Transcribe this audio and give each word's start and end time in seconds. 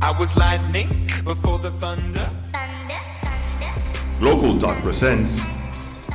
I 0.00 0.12
was 0.12 0.36
lightning 0.36 1.08
before 1.24 1.58
the 1.58 1.72
thunder. 1.72 2.30
Local 4.20 4.56
Talk 4.56 4.80
presents 4.82 5.40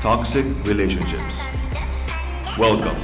Toxic 0.01 0.45
Relationships. 0.65 1.41
Welcome. 2.57 2.95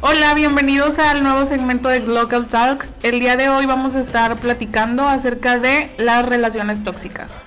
Hola, 0.00 0.34
bienvenidos 0.34 1.00
al 1.00 1.24
nuevo 1.24 1.44
segmento 1.44 1.88
de 1.88 2.00
Local 2.00 2.46
Talks. 2.46 2.94
El 3.02 3.18
día 3.18 3.36
de 3.36 3.48
hoy 3.48 3.66
vamos 3.66 3.96
a 3.96 4.00
estar 4.00 4.36
platicando 4.36 5.08
acerca 5.08 5.58
de 5.58 5.92
las 5.98 6.24
relaciones 6.24 6.84
tóxicas. 6.84 7.40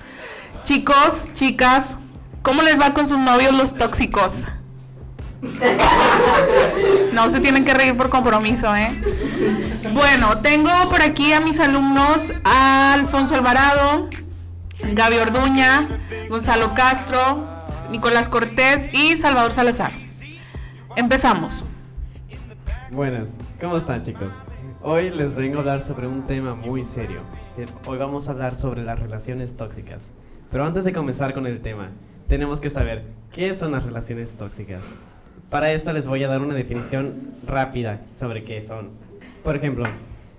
Chicos, 0.64 1.30
chicas, 1.32 1.96
¿cómo 2.44 2.62
les 2.62 2.78
va 2.78 2.94
con 2.94 3.08
sus 3.08 3.18
novios 3.18 3.52
los 3.54 3.74
tóxicos? 3.74 4.46
No 7.12 7.28
se 7.30 7.40
tienen 7.40 7.64
que 7.64 7.74
reír 7.74 7.96
por 7.96 8.10
compromiso, 8.10 8.74
¿eh? 8.76 8.90
Bueno, 9.92 10.38
tengo 10.40 10.70
por 10.88 11.02
aquí 11.02 11.32
a 11.32 11.40
mis 11.40 11.58
alumnos 11.58 12.18
Alfonso 12.44 13.34
Alvarado, 13.34 14.08
Gaby 14.92 15.16
Orduña, 15.16 15.88
Gonzalo 16.28 16.74
Castro, 16.74 17.48
Nicolás 17.90 18.28
Cortés 18.28 18.88
y 18.92 19.16
Salvador 19.16 19.52
Salazar. 19.52 19.92
Empezamos. 20.96 21.66
Buenas, 22.90 23.30
¿cómo 23.60 23.78
están 23.78 24.02
chicos? 24.02 24.32
Hoy 24.82 25.10
les 25.10 25.34
vengo 25.34 25.56
a 25.56 25.60
hablar 25.60 25.80
sobre 25.80 26.06
un 26.06 26.26
tema 26.26 26.54
muy 26.54 26.84
serio. 26.84 27.22
Hoy 27.86 27.98
vamos 27.98 28.28
a 28.28 28.32
hablar 28.32 28.54
sobre 28.54 28.82
las 28.82 28.98
relaciones 28.98 29.56
tóxicas. 29.56 30.12
Pero 30.50 30.64
antes 30.66 30.84
de 30.84 30.92
comenzar 30.92 31.34
con 31.34 31.46
el 31.46 31.60
tema, 31.60 31.90
tenemos 32.28 32.60
que 32.60 32.70
saber 32.70 33.02
qué 33.32 33.54
son 33.54 33.72
las 33.72 33.84
relaciones 33.84 34.36
tóxicas. 34.36 34.82
Para 35.50 35.72
esto 35.72 35.92
les 35.92 36.08
voy 36.08 36.24
a 36.24 36.28
dar 36.28 36.40
una 36.40 36.54
definición 36.54 37.34
rápida 37.46 38.00
sobre 38.16 38.44
qué 38.44 38.60
son. 38.60 38.90
Por 39.42 39.56
ejemplo, 39.56 39.84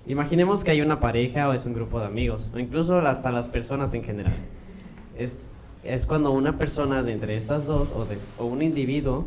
imaginemos 0.07 0.63
que 0.63 0.71
hay 0.71 0.81
una 0.81 0.99
pareja 0.99 1.47
o 1.47 1.53
es 1.53 1.65
un 1.65 1.73
grupo 1.73 1.99
de 1.99 2.07
amigos, 2.07 2.51
o 2.53 2.59
incluso 2.59 2.99
hasta 2.99 3.31
las 3.31 3.49
personas 3.49 3.93
en 3.93 4.03
general. 4.03 4.33
Es, 5.17 5.37
es 5.83 6.05
cuando 6.05 6.31
una 6.31 6.57
persona 6.57 7.03
de 7.03 7.13
entre 7.13 7.37
estas 7.37 7.65
dos 7.65 7.91
o, 7.95 8.05
de, 8.05 8.17
o 8.37 8.45
un 8.45 8.61
individuo 8.61 9.25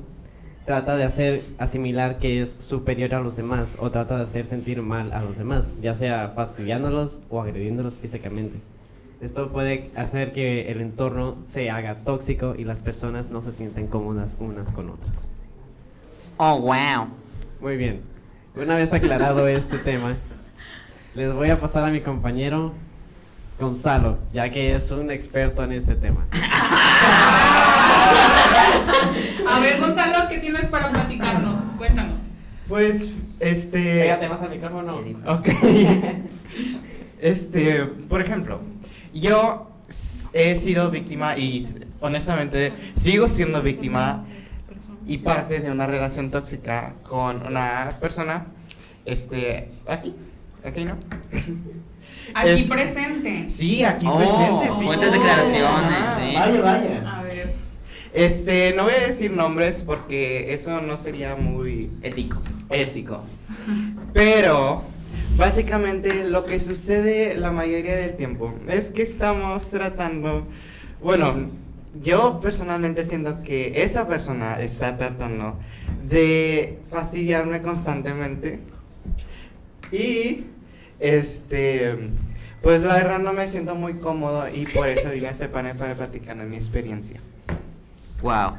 trata 0.66 0.96
de 0.96 1.04
hacer 1.04 1.42
asimilar 1.56 2.18
que 2.18 2.42
es 2.42 2.56
superior 2.58 3.14
a 3.14 3.20
los 3.20 3.36
demás 3.36 3.78
o 3.80 3.90
trata 3.90 4.18
de 4.18 4.24
hacer 4.24 4.44
sentir 4.44 4.82
mal 4.82 5.12
a 5.12 5.22
los 5.22 5.38
demás, 5.38 5.74
ya 5.80 5.94
sea 5.94 6.32
fastidiándolos 6.34 7.22
o 7.30 7.40
agrediéndolos 7.40 8.00
físicamente. 8.00 8.58
Esto 9.20 9.48
puede 9.48 9.90
hacer 9.96 10.32
que 10.32 10.70
el 10.70 10.80
entorno 10.80 11.38
se 11.48 11.70
haga 11.70 11.96
tóxico 11.96 12.54
y 12.56 12.62
las 12.62 12.82
personas 12.82 13.30
no 13.30 13.42
se 13.42 13.50
sienten 13.50 13.88
cómodas 13.88 14.36
unas 14.38 14.72
con 14.72 14.90
otras. 14.90 15.28
Oh, 16.36 16.60
wow. 16.60 17.08
Muy 17.60 17.76
bien. 17.76 18.00
Una 18.54 18.76
vez 18.76 18.92
aclarado 18.92 19.48
este 19.48 19.78
tema, 19.84 20.14
les 21.16 21.34
voy 21.34 21.50
a 21.50 21.58
pasar 21.58 21.84
a 21.84 21.90
mi 21.90 22.00
compañero 22.00 22.74
Gonzalo, 23.58 24.18
ya 24.32 24.50
que 24.50 24.76
es 24.76 24.88
un 24.92 25.10
experto 25.10 25.64
en 25.64 25.72
este 25.72 25.96
tema. 25.96 26.24
A 29.48 29.58
ver, 29.60 29.80
Gonzalo, 29.80 30.28
¿qué 30.28 30.38
tienes 30.38 30.66
para 30.66 30.92
platicarnos? 30.92 31.58
Cuéntanos. 31.76 32.20
Pues, 32.68 33.16
este. 33.40 34.02
Pégate 34.02 34.28
más 34.28 34.42
al 34.42 34.50
micrófono. 34.50 35.02
Ok. 35.26 35.48
Este, 37.20 37.84
por 38.08 38.20
ejemplo, 38.20 38.60
yo 39.20 39.70
he 40.32 40.54
sido 40.56 40.90
víctima 40.90 41.36
y 41.38 41.66
honestamente 42.00 42.72
sigo 42.96 43.28
siendo 43.28 43.62
víctima 43.62 44.24
y 45.06 45.18
parte 45.18 45.60
de 45.60 45.70
una 45.70 45.86
relación 45.86 46.30
tóxica 46.30 46.94
con 47.08 47.46
una 47.46 47.96
persona, 48.00 48.46
este, 49.06 49.70
aquí, 49.86 50.14
aquí 50.64 50.84
no. 50.84 50.96
Aquí 52.34 52.50
Es- 52.50 52.68
presente. 52.68 53.48
Sí, 53.48 53.84
aquí 53.84 54.06
Oh, 54.06 54.18
presente. 54.18 54.82
fuertes 54.84 55.10
fijo. 55.10 55.22
declaraciones, 55.24 55.98
sí. 56.18 56.34
Vaya, 56.36 56.60
vaya. 56.60 57.18
A 57.18 57.22
ver. 57.22 57.54
Este, 58.12 58.74
no 58.76 58.84
voy 58.84 58.92
a 58.94 59.06
decir 59.08 59.30
nombres 59.30 59.82
porque 59.82 60.52
eso 60.52 60.80
no 60.82 60.96
sería 60.98 61.36
muy 61.36 61.90
Ético. 62.02 62.42
ético. 62.68 63.22
Pero 64.12 64.82
básicamente 65.36 66.28
lo 66.28 66.44
que 66.44 66.60
sucede 66.60 67.34
la 67.36 67.52
mayoría 67.52 67.96
del 67.96 68.16
tiempo 68.16 68.54
es 68.68 68.90
que 68.90 69.02
estamos 69.02 69.68
tratando, 69.70 70.46
bueno, 71.02 71.50
yo 72.02 72.40
personalmente 72.40 73.04
siento 73.04 73.42
que 73.42 73.82
esa 73.82 74.08
persona 74.08 74.60
está 74.60 74.96
tratando 74.96 75.58
de 76.08 76.78
fastidiarme 76.90 77.62
constantemente 77.62 78.60
y 79.90 80.44
este 81.00 81.96
pues 82.62 82.82
la 82.82 82.94
verdad 82.94 83.20
no 83.20 83.32
me 83.32 83.48
siento 83.48 83.74
muy 83.74 83.94
cómodo 83.94 84.48
y 84.48 84.66
por 84.66 84.88
eso 84.88 85.10
vine 85.10 85.28
a 85.28 85.30
este 85.30 85.48
panel 85.48 85.76
para 85.76 85.94
platicar 85.94 86.36
de 86.36 86.44
mi 86.44 86.56
experiencia. 86.56 87.20
Wow. 88.20 88.56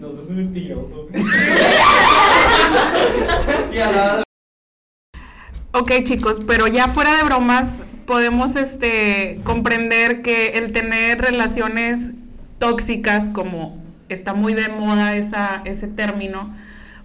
No, 0.00 0.12
no 0.12 0.22
es 0.22 0.30
mentiroso. 0.30 1.08
Ok, 5.78 5.92
chicos, 6.04 6.40
pero 6.46 6.68
ya 6.68 6.88
fuera 6.88 7.14
de 7.16 7.22
bromas, 7.22 7.68
podemos 8.06 8.56
este, 8.56 9.42
comprender 9.44 10.22
que 10.22 10.52
el 10.56 10.72
tener 10.72 11.20
relaciones 11.20 12.12
tóxicas, 12.58 13.28
como 13.28 13.76
está 14.08 14.32
muy 14.32 14.54
de 14.54 14.70
moda 14.70 15.16
esa, 15.16 15.60
ese 15.66 15.86
término, 15.86 16.54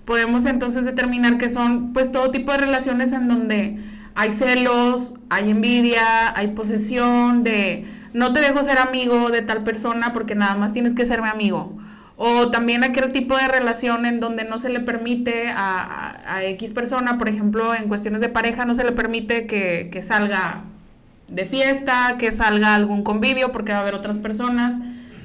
podemos 0.05 0.45
entonces 0.45 0.85
determinar 0.85 1.37
que 1.37 1.49
son 1.49 1.91
pues 1.91 2.13
todo 2.13 2.31
tipo 2.31 2.53
de 2.53 2.59
relaciones 2.59 3.11
en 3.11 3.27
donde 3.27 3.77
hay 4.15 4.31
celos, 4.31 5.15
hay 5.29 5.49
envidia, 5.51 6.33
hay 6.33 6.47
posesión 6.49 7.43
de 7.43 7.83
no 8.13 8.31
te 8.31 8.39
dejo 8.39 8.63
ser 8.63 8.77
amigo 8.77 9.31
de 9.31 9.41
tal 9.41 9.65
persona 9.65 10.13
porque 10.13 10.33
nada 10.33 10.55
más 10.55 10.71
tienes 10.71 10.95
que 10.95 11.03
ser 11.03 11.21
mi 11.21 11.27
amigo. 11.27 11.77
O 12.23 12.51
también 12.51 12.83
aquel 12.83 13.11
tipo 13.11 13.35
de 13.35 13.47
relación 13.47 14.05
en 14.05 14.19
donde 14.19 14.43
no 14.43 14.59
se 14.59 14.69
le 14.69 14.79
permite 14.79 15.47
a, 15.49 16.35
a- 16.35 16.43
X 16.43 16.71
persona, 16.71 17.17
por 17.17 17.27
ejemplo, 17.27 17.73
en 17.73 17.87
cuestiones 17.87 18.21
de 18.21 18.29
pareja, 18.29 18.63
no 18.63 18.75
se 18.75 18.83
le 18.83 18.91
permite 18.91 19.47
que, 19.47 19.89
que 19.91 20.03
salga 20.03 20.65
de 21.27 21.45
fiesta, 21.45 22.17
que 22.19 22.29
salga 22.31 22.75
algún 22.75 23.01
convivio 23.03 23.51
porque 23.51 23.71
va 23.71 23.79
a 23.79 23.81
haber 23.81 23.95
otras 23.95 24.19
personas. 24.19 24.75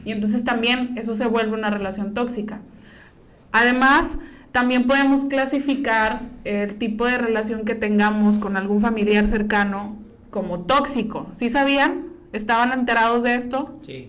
Y 0.06 0.12
entonces 0.12 0.42
también 0.44 0.94
eso 0.96 1.14
se 1.14 1.26
vuelve 1.26 1.52
una 1.52 1.68
relación 1.68 2.14
tóxica. 2.14 2.60
Además, 3.52 4.16
también 4.52 4.86
podemos 4.86 5.26
clasificar 5.26 6.22
el 6.44 6.76
tipo 6.76 7.04
de 7.04 7.18
relación 7.18 7.66
que 7.66 7.74
tengamos 7.74 8.38
con 8.38 8.56
algún 8.56 8.80
familiar 8.80 9.26
cercano 9.26 9.96
como 10.30 10.60
tóxico. 10.60 11.26
¿Sí 11.32 11.50
sabían? 11.50 12.06
¿Estaban 12.32 12.72
enterados 12.72 13.22
de 13.22 13.34
esto? 13.34 13.78
Sí. 13.84 14.08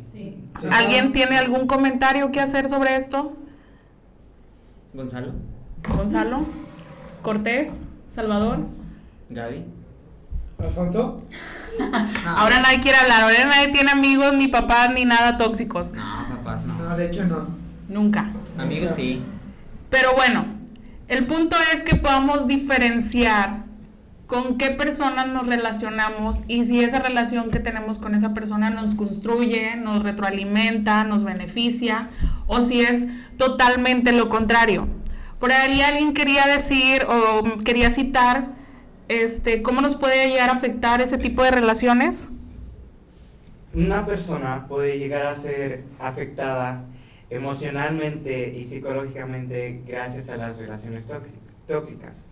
¿Alguien 0.71 1.11
tiene 1.11 1.37
algún 1.37 1.67
comentario 1.67 2.31
que 2.31 2.39
hacer 2.39 2.69
sobre 2.69 2.95
esto? 2.95 3.33
Gonzalo. 4.93 5.33
Gonzalo, 5.87 6.45
Cortés, 7.21 7.79
Salvador. 8.09 8.65
Gaby. 9.29 9.65
Alfonso. 10.59 11.21
Ahora 12.25 12.59
nadie 12.59 12.79
quiere 12.79 12.97
hablar, 12.97 13.21
ahora 13.21 13.45
nadie 13.45 13.67
tiene 13.71 13.91
amigos, 13.91 14.33
ni 14.33 14.47
papás, 14.47 14.89
ni 14.91 15.05
nada 15.05 15.37
tóxicos. 15.37 15.91
No, 15.91 16.03
papás, 16.37 16.65
no. 16.65 16.73
No, 16.73 16.97
de 16.97 17.07
hecho 17.07 17.25
no. 17.25 17.47
Nunca. 17.87 18.31
Amigos 18.57 18.93
sí. 18.95 19.21
Pero 19.89 20.13
bueno, 20.15 20.45
el 21.07 21.27
punto 21.27 21.55
es 21.73 21.83
que 21.83 21.95
podamos 21.95 22.47
diferenciar 22.47 23.66
con 24.27 24.57
qué 24.57 24.71
personas 24.71 25.27
nos 25.27 25.47
relacionamos 25.47 26.41
y 26.49 26.65
si 26.65 26.81
esa 26.83 26.99
relación 26.99 27.49
que 27.49 27.59
tenemos 27.59 27.97
con 27.97 28.13
esa 28.13 28.33
persona 28.33 28.69
nos 28.69 28.93
construye, 28.95 29.75
nos 29.77 30.03
retroalimenta, 30.03 31.03
nos 31.05 31.23
beneficia 31.23 32.09
o 32.45 32.61
si 32.61 32.81
es 32.81 33.07
totalmente 33.37 34.11
lo 34.11 34.27
contrario. 34.29 34.87
Por 35.39 35.51
ahí 35.53 35.81
alguien 35.81 36.13
quería 36.13 36.45
decir 36.45 37.05
o 37.05 37.57
quería 37.63 37.89
citar 37.89 38.47
este 39.07 39.61
cómo 39.61 39.79
nos 39.81 39.95
puede 39.95 40.27
llegar 40.29 40.49
a 40.49 40.53
afectar 40.53 41.01
ese 41.01 41.17
tipo 41.17 41.41
de 41.43 41.51
relaciones. 41.51 42.27
Una 43.73 44.05
persona 44.05 44.67
puede 44.67 44.97
llegar 44.99 45.25
a 45.27 45.35
ser 45.35 45.83
afectada 45.99 46.83
emocionalmente 47.29 48.57
y 48.57 48.65
psicológicamente 48.65 49.81
gracias 49.87 50.29
a 50.29 50.37
las 50.37 50.57
relaciones 50.57 51.07
tóxi- 51.07 51.37
tóxicas. 51.67 52.29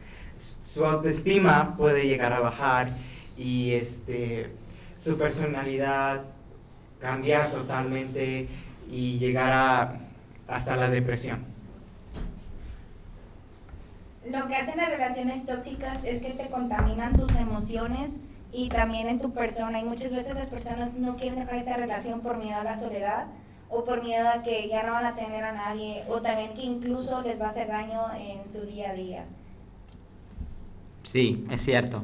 Su 0.76 0.86
autoestima 0.86 1.78
puede 1.78 2.06
llegar 2.06 2.34
a 2.34 2.42
bajar 2.42 2.90
y 3.38 3.72
este 3.76 4.50
su 5.02 5.18
personalidad 5.18 6.24
cambiar 7.00 7.50
totalmente 7.50 8.50
y 8.92 9.18
llegar 9.18 9.54
a 9.54 9.94
hasta 10.50 10.76
la 10.76 10.90
depresión. 10.90 11.46
Lo 14.30 14.48
que 14.48 14.58
hacen 14.58 14.76
las 14.76 14.90
relaciones 14.90 15.46
tóxicas 15.46 16.04
es 16.04 16.22
que 16.22 16.32
te 16.32 16.50
contaminan 16.50 17.16
tus 17.16 17.34
emociones 17.38 18.20
y 18.52 18.68
también 18.68 19.08
en 19.08 19.22
tu 19.22 19.32
persona. 19.32 19.80
Y 19.80 19.86
muchas 19.86 20.12
veces 20.12 20.36
las 20.36 20.50
personas 20.50 20.96
no 20.96 21.16
quieren 21.16 21.40
dejar 21.40 21.56
esa 21.56 21.78
relación 21.78 22.20
por 22.20 22.36
miedo 22.36 22.60
a 22.60 22.66
la 22.66 22.76
soledad 22.76 23.28
o 23.70 23.86
por 23.86 24.04
miedo 24.04 24.28
a 24.28 24.44
que 24.44 24.68
ya 24.68 24.84
no 24.84 24.92
van 24.92 25.06
a 25.06 25.16
tener 25.16 25.46
a 25.46 25.54
nadie, 25.54 26.04
o 26.10 26.22
también 26.22 26.54
que 26.54 26.64
incluso 26.64 27.22
les 27.22 27.40
va 27.40 27.46
a 27.46 27.50
hacer 27.52 27.70
daño 27.70 28.14
en 28.20 28.52
su 28.52 28.66
día 28.66 28.90
a 28.90 28.94
día. 28.94 29.26
Sí, 31.12 31.44
es 31.50 31.62
cierto. 31.62 32.04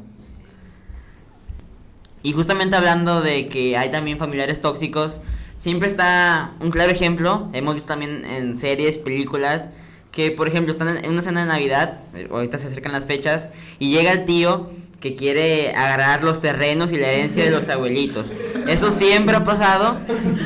Y 2.24 2.34
justamente 2.34 2.76
hablando 2.76 3.22
de 3.22 3.48
que 3.48 3.78
hay 3.78 3.90
también 3.90 4.18
familiares 4.18 4.62
tóxicos, 4.62 5.20
siempre 5.58 5.88
está 5.88 6.52
un 6.60 6.72
claro 6.72 6.92
ejemplo, 6.92 7.50
hemos 7.54 7.76
visto 7.76 7.90
también 7.90 8.26
en 8.26 8.58
series, 8.58 8.98
películas, 8.98 9.70
que 10.12 10.32
por 10.32 10.48
ejemplo 10.48 10.72
están 10.72 11.04
en 11.04 11.12
una 11.12 11.22
cena 11.22 11.42
de 11.42 11.48
Navidad, 11.48 12.00
ahorita 12.30 12.58
se 12.58 12.68
acercan 12.68 12.92
las 12.92 13.06
fechas, 13.06 13.50
y 13.80 13.92
llega 13.92 14.12
el 14.12 14.26
tío 14.26 14.70
que 15.00 15.16
quiere 15.16 15.74
agarrar 15.74 16.24
los 16.24 16.42
terrenos 16.42 16.92
y 16.92 16.98
la 16.98 17.08
herencia 17.08 17.44
de 17.44 17.50
los 17.50 17.70
abuelitos. 17.70 18.28
Eso 18.68 18.92
siempre 18.92 19.36
ha 19.36 19.44
pasado, 19.44 19.98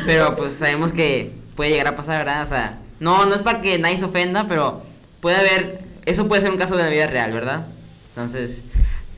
pero 0.06 0.36
pues 0.36 0.54
sabemos 0.54 0.94
que 0.94 1.34
puede 1.56 1.72
llegar 1.72 1.88
a 1.88 1.96
pasar, 1.96 2.20
¿verdad? 2.26 2.44
O 2.44 2.48
sea, 2.48 2.80
no, 3.02 3.26
no 3.26 3.36
es 3.36 3.42
para 3.42 3.60
que 3.60 3.78
nadie 3.80 3.98
se 3.98 4.06
ofenda, 4.06 4.48
pero 4.48 4.82
puede 5.20 5.36
haber, 5.36 5.82
eso 6.06 6.28
puede 6.30 6.42
ser 6.42 6.52
un 6.52 6.58
caso 6.58 6.78
de 6.78 6.84
la 6.84 6.90
vida 6.90 7.08
real, 7.08 7.34
¿verdad? 7.34 7.68
Entonces, 8.16 8.64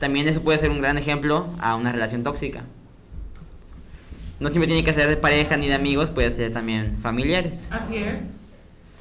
también 0.00 0.26
eso 0.26 0.42
puede 0.42 0.58
ser 0.58 0.70
un 0.70 0.80
gran 0.80 0.98
ejemplo 0.98 1.46
a 1.60 1.76
una 1.76 1.92
relación 1.92 2.24
tóxica. 2.24 2.64
No 4.40 4.48
siempre 4.48 4.66
tiene 4.66 4.82
que 4.82 4.92
ser 4.92 5.08
de 5.08 5.16
pareja 5.16 5.56
ni 5.56 5.68
de 5.68 5.74
amigos, 5.74 6.10
puede 6.10 6.32
ser 6.32 6.52
también 6.52 6.98
familiares. 7.00 7.68
Así 7.70 7.96
es. 7.96 8.20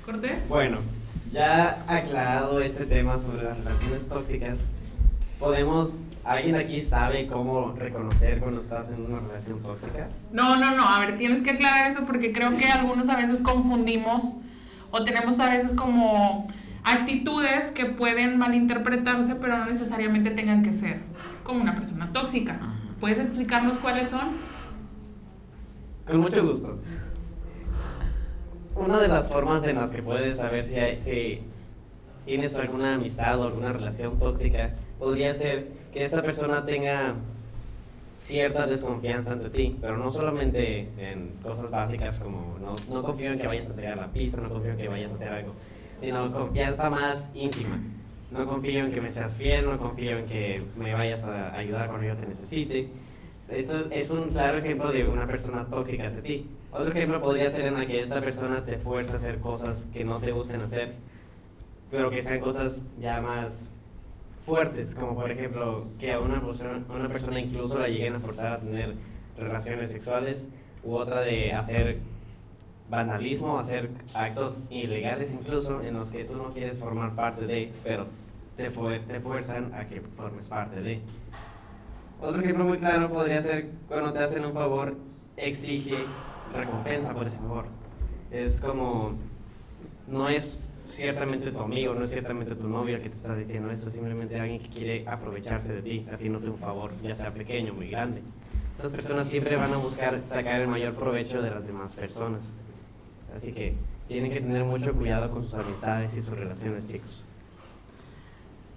Cortés. 0.05 0.47
Bueno, 0.49 0.81
ya 1.33 1.83
aclarado 1.87 2.61
este 2.61 2.85
tema 2.85 3.17
sobre 3.17 3.43
las 3.43 3.57
relaciones 3.57 4.07
tóxicas, 4.07 4.59
podemos, 5.39 6.09
¿alguien 6.23 6.55
aquí 6.57 6.79
sabe 6.79 7.25
cómo 7.25 7.73
reconocer 7.75 8.39
cuando 8.39 8.61
estás 8.61 8.89
en 8.89 9.03
una 9.03 9.19
relación 9.19 9.63
tóxica? 9.63 10.09
No, 10.31 10.57
no, 10.57 10.75
no. 10.75 10.87
A 10.87 10.99
ver, 10.99 11.17
tienes 11.17 11.41
que 11.41 11.51
aclarar 11.51 11.89
eso 11.89 12.05
porque 12.05 12.31
creo 12.31 12.55
que 12.55 12.65
algunos 12.65 13.09
a 13.09 13.17
veces 13.17 13.41
confundimos 13.41 14.35
o 14.91 15.03
tenemos 15.03 15.39
a 15.39 15.49
veces 15.49 15.73
como 15.73 16.47
actitudes 16.87 17.71
que 17.71 17.85
pueden 17.85 18.37
malinterpretarse, 18.37 19.35
pero 19.35 19.57
no 19.57 19.65
necesariamente 19.65 20.31
tengan 20.31 20.63
que 20.63 20.71
ser 20.73 20.99
como 21.43 21.61
una 21.61 21.75
persona 21.75 22.11
tóxica. 22.13 22.59
¿Puedes 22.99 23.19
explicarnos 23.19 23.77
cuáles 23.79 24.07
son? 24.09 24.29
Con 26.09 26.19
mucho 26.21 26.45
gusto. 26.45 26.79
Una 28.75 28.99
de 28.99 29.07
las 29.07 29.29
formas 29.29 29.65
en 29.65 29.75
las 29.77 29.91
que 29.91 30.01
puedes 30.03 30.37
saber 30.37 30.63
si, 30.63 30.75
hay- 30.79 31.01
si 31.01 31.41
tienes 32.25 32.57
alguna 32.57 32.95
amistad 32.95 33.39
o 33.39 33.43
alguna 33.45 33.73
relación 33.73 34.17
tóxica 34.19 34.71
podría 34.99 35.33
ser 35.33 35.67
que 35.93 36.05
esta 36.05 36.21
persona 36.21 36.65
tenga 36.65 37.15
cierta 38.17 38.65
desconfianza 38.65 39.33
ante 39.33 39.49
ti, 39.49 39.77
pero 39.81 39.97
no 39.97 40.11
solamente 40.11 40.89
en 40.97 41.29
cosas 41.43 41.69
básicas 41.69 42.19
como 42.19 42.57
no, 42.59 42.75
no 42.93 43.03
confío 43.03 43.31
en 43.31 43.39
que 43.39 43.47
vayas 43.47 43.67
a 43.67 43.69
entregar 43.69 43.97
la 43.97 44.07
pizza, 44.07 44.41
no 44.41 44.49
confío 44.49 44.71
en 44.71 44.77
que 44.77 44.87
vayas 44.87 45.11
a 45.11 45.15
hacer 45.15 45.29
algo, 45.29 45.53
sino 46.01 46.31
confianza 46.31 46.89
más 46.89 47.29
íntima. 47.33 47.79
No 48.31 48.45
confío 48.45 48.85
en 48.85 48.91
que 48.91 49.01
me 49.01 49.11
seas 49.11 49.37
fiel, 49.37 49.65
no 49.65 49.77
confío 49.77 50.17
en 50.17 50.25
que 50.25 50.63
me 50.77 50.93
vayas 50.93 51.23
a 51.23 51.53
ayudar 51.55 51.87
cuando 51.89 52.07
yo 52.07 52.17
te 52.17 52.27
necesite. 52.27 52.89
Esto 53.49 53.89
es- 53.91 54.09
un 54.09 54.29
claro 54.31 54.57
ejemplo 54.57 54.91
de 54.91 55.07
una 55.07 55.25
persona 55.25 55.65
tóxica 55.65 56.07
hacia 56.07 56.21
ti. 56.21 56.49
Otro 56.71 56.89
ejemplo 56.93 57.21
podría 57.21 57.49
ser 57.49 57.65
en 57.65 57.75
la 57.75 57.85
que 57.85 58.01
esta 58.01 58.19
persona 58.19 58.65
te 58.65 58.77
fuerza 58.77 59.13
a 59.13 59.15
hacer 59.15 59.39
cosas 59.39 59.87
que 59.93 60.03
no 60.03 60.19
te 60.19 60.33
gusten 60.33 60.61
hacer, 60.61 60.95
pero 61.89 62.09
que 62.09 62.21
sean 62.21 62.41
cosas 62.41 62.83
ya 62.99 63.21
más 63.21 63.71
fuertes, 64.45 64.93
como 64.95 65.15
por 65.15 65.31
ejemplo 65.31 65.85
que 65.97 66.11
a 66.11 66.19
una 66.19 66.41
persona, 66.45 66.83
una 66.89 67.07
persona 67.07 67.39
incluso 67.39 67.79
la 67.79 67.87
lleguen 67.87 68.15
a 68.15 68.19
forzar 68.19 68.53
a 68.53 68.59
tener 68.59 68.95
relaciones 69.37 69.91
sexuales, 69.91 70.49
u 70.83 70.95
otra 70.95 71.21
de 71.21 71.53
hacer 71.53 71.99
vandalismo, 72.89 73.57
hacer 73.59 73.89
actos 74.13 74.61
ilegales 74.69 75.33
incluso 75.33 75.81
en 75.81 75.95
los 75.95 76.11
que 76.11 76.23
tú 76.25 76.37
no 76.37 76.53
quieres 76.53 76.81
formar 76.81 77.13
parte 77.15 77.45
de, 77.45 77.71
pero 77.83 78.07
te, 78.55 78.71
fue- 78.71 78.99
te 78.99 79.19
fuerzan 79.19 79.73
a 79.73 79.85
que 79.87 80.01
formes 80.01 80.49
parte 80.49 80.81
de. 80.81 81.01
Otro 82.21 82.41
ejemplo 82.41 82.63
muy 82.65 82.77
claro 82.79 83.09
podría 83.11 83.41
ser 83.41 83.69
cuando 83.87 84.11
te 84.13 84.19
hacen 84.19 84.43
un 84.45 84.53
favor, 84.53 84.95
exige 85.35 85.95
recompensa 86.55 87.13
por 87.13 87.27
ese 87.27 87.37
favor. 87.39 87.65
Es 88.31 88.59
como, 88.61 89.13
no 90.07 90.27
es 90.29 90.57
ciertamente 90.87 91.51
tu 91.51 91.59
amigo, 91.59 91.93
no 91.93 92.05
es 92.05 92.11
ciertamente 92.11 92.55
tu 92.55 92.67
novio 92.69 92.95
el 92.95 93.01
que 93.01 93.09
te 93.09 93.17
está 93.17 93.35
diciendo 93.35 93.69
eso, 93.69 93.89
es 93.89 93.93
simplemente 93.93 94.39
alguien 94.39 94.59
que 94.61 94.69
quiere 94.69 95.07
aprovecharse 95.07 95.73
de 95.73 95.81
ti, 95.81 96.07
haciéndote 96.11 96.49
un 96.49 96.57
favor, 96.57 96.91
ya 97.03 97.13
sea 97.13 97.31
pequeño 97.33 97.73
o 97.73 97.75
muy 97.75 97.89
grande. 97.89 98.21
Estas 98.77 98.93
personas 98.93 99.27
siempre 99.27 99.55
van 99.55 99.73
a 99.73 99.77
buscar 99.77 100.21
sacar 100.25 100.61
el 100.61 100.67
mayor 100.67 100.95
provecho 100.95 101.41
de 101.41 101.49
las 101.51 101.67
demás 101.67 101.95
personas. 101.95 102.49
Así 103.37 103.51
que 103.51 103.75
tienen 104.07 104.31
que 104.31 104.41
tener 104.41 104.63
mucho 104.63 104.93
cuidado 104.93 105.29
con 105.29 105.43
sus 105.43 105.53
amistades 105.53 106.17
y 106.17 106.23
sus 106.23 106.35
relaciones, 106.37 106.87
chicos. 106.87 107.27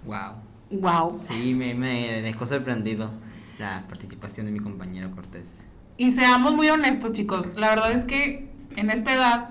Wow. 0.05 0.35
Wow. 0.69 1.19
Sí, 1.27 1.55
me, 1.55 1.73
me 1.73 2.21
dejó 2.21 2.45
sorprendido 2.45 3.09
la 3.57 3.83
participación 3.87 4.45
de 4.45 4.51
mi 4.51 4.59
compañero 4.59 5.09
Cortés. 5.11 5.63
Y 5.97 6.11
seamos 6.11 6.53
muy 6.53 6.69
honestos, 6.69 7.11
chicos. 7.11 7.51
La 7.55 7.69
verdad 7.69 7.91
es 7.91 8.05
que 8.05 8.51
en 8.75 8.91
esta 8.91 9.15
edad 9.15 9.49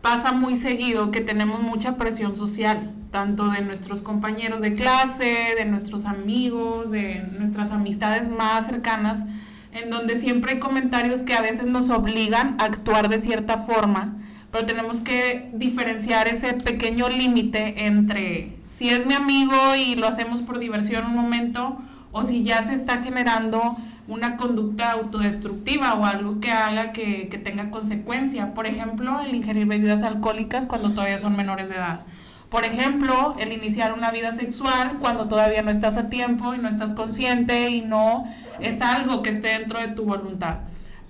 pasa 0.00 0.30
muy 0.30 0.56
seguido 0.56 1.10
que 1.10 1.20
tenemos 1.20 1.60
mucha 1.60 1.96
presión 1.96 2.36
social, 2.36 2.94
tanto 3.10 3.48
de 3.48 3.62
nuestros 3.62 4.00
compañeros 4.00 4.60
de 4.60 4.76
clase, 4.76 5.54
de 5.58 5.64
nuestros 5.64 6.04
amigos, 6.04 6.92
de 6.92 7.20
nuestras 7.36 7.72
amistades 7.72 8.28
más 8.28 8.66
cercanas, 8.66 9.24
en 9.72 9.90
donde 9.90 10.16
siempre 10.16 10.52
hay 10.52 10.58
comentarios 10.60 11.24
que 11.24 11.34
a 11.34 11.42
veces 11.42 11.66
nos 11.66 11.90
obligan 11.90 12.56
a 12.60 12.64
actuar 12.64 13.08
de 13.08 13.18
cierta 13.18 13.58
forma, 13.58 14.16
pero 14.50 14.66
tenemos 14.66 15.00
que 15.00 15.50
diferenciar 15.52 16.28
ese 16.28 16.54
pequeño 16.54 17.08
límite 17.08 17.86
entre 17.86 18.56
si 18.66 18.90
es 18.90 19.06
mi 19.06 19.14
amigo 19.14 19.56
y 19.76 19.96
lo 19.96 20.06
hacemos 20.06 20.42
por 20.42 20.58
diversión 20.58 21.06
un 21.06 21.14
momento 21.14 21.78
o 22.12 22.24
si 22.24 22.44
ya 22.44 22.62
se 22.62 22.74
está 22.74 23.02
generando 23.02 23.76
una 24.08 24.36
conducta 24.36 24.92
autodestructiva 24.92 25.94
o 25.94 26.04
algo 26.04 26.40
que 26.40 26.50
haga 26.50 26.92
que, 26.92 27.28
que 27.28 27.38
tenga 27.38 27.70
consecuencia. 27.70 28.54
Por 28.54 28.66
ejemplo, 28.66 29.20
el 29.20 29.34
ingerir 29.34 29.66
bebidas 29.66 30.02
alcohólicas 30.02 30.66
cuando 30.66 30.90
todavía 30.92 31.18
son 31.18 31.36
menores 31.36 31.68
de 31.68 31.74
edad. 31.74 32.00
Por 32.48 32.64
ejemplo, 32.64 33.34
el 33.38 33.52
iniciar 33.52 33.92
una 33.92 34.12
vida 34.12 34.30
sexual 34.30 34.98
cuando 35.00 35.26
todavía 35.26 35.62
no 35.62 35.70
estás 35.70 35.96
a 35.96 36.08
tiempo 36.08 36.54
y 36.54 36.58
no 36.58 36.68
estás 36.68 36.94
consciente 36.94 37.70
y 37.70 37.82
no 37.82 38.24
es 38.60 38.80
algo 38.80 39.22
que 39.22 39.30
esté 39.30 39.48
dentro 39.48 39.80
de 39.80 39.88
tu 39.88 40.04
voluntad. 40.04 40.58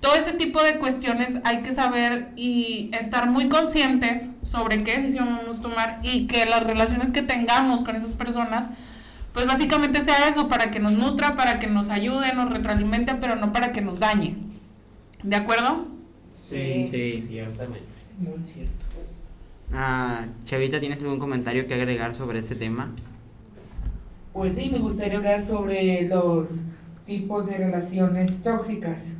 Todo 0.06 0.14
ese 0.14 0.35
tipo 0.35 0.62
de 0.62 0.79
cuestiones 0.79 1.38
hay 1.43 1.62
que 1.62 1.73
saber 1.73 2.29
y 2.37 2.91
estar 2.93 3.29
muy 3.29 3.49
conscientes 3.49 4.31
sobre 4.44 4.85
qué 4.85 4.99
decisión 4.99 5.26
vamos 5.37 5.58
a 5.58 5.62
tomar 5.62 5.99
y 6.05 6.29
que 6.29 6.47
las 6.47 6.62
relaciones 6.62 7.11
que 7.11 7.23
tengamos 7.23 7.82
con 7.82 7.97
esas 7.97 8.14
personas, 8.14 8.71
pues 9.33 9.47
básicamente 9.47 10.02
sea 10.02 10.28
eso, 10.28 10.47
para 10.47 10.71
que 10.71 10.78
nos 10.78 10.92
nutra, 10.92 11.35
para 11.35 11.59
que 11.59 11.66
nos 11.66 11.88
ayude, 11.88 12.33
nos 12.35 12.50
retroalimente, 12.50 13.16
pero 13.16 13.35
no 13.35 13.52
para 13.52 13.73
que 13.73 13.81
nos 13.81 13.99
dañe. 13.99 14.37
¿De 15.25 15.35
acuerdo? 15.35 15.88
Sí. 16.40 16.87
Sí. 16.92 17.25
Ciertamente. 17.26 17.88
Muy 18.16 18.38
cierto. 18.45 18.76
Ah, 19.73 20.26
Chavita, 20.45 20.78
¿tienes 20.78 21.02
algún 21.02 21.19
comentario 21.19 21.66
que 21.66 21.75
agregar 21.75 22.14
sobre 22.14 22.38
este 22.38 22.54
tema? 22.54 22.92
Pues 24.33 24.54
sí, 24.54 24.71
me 24.71 24.78
gustaría 24.78 25.16
hablar 25.16 25.42
sobre 25.42 26.07
los 26.07 26.50
tipos 27.04 27.47
de 27.47 27.59
relaciones 27.59 28.45
tóxicas. 28.45 29.16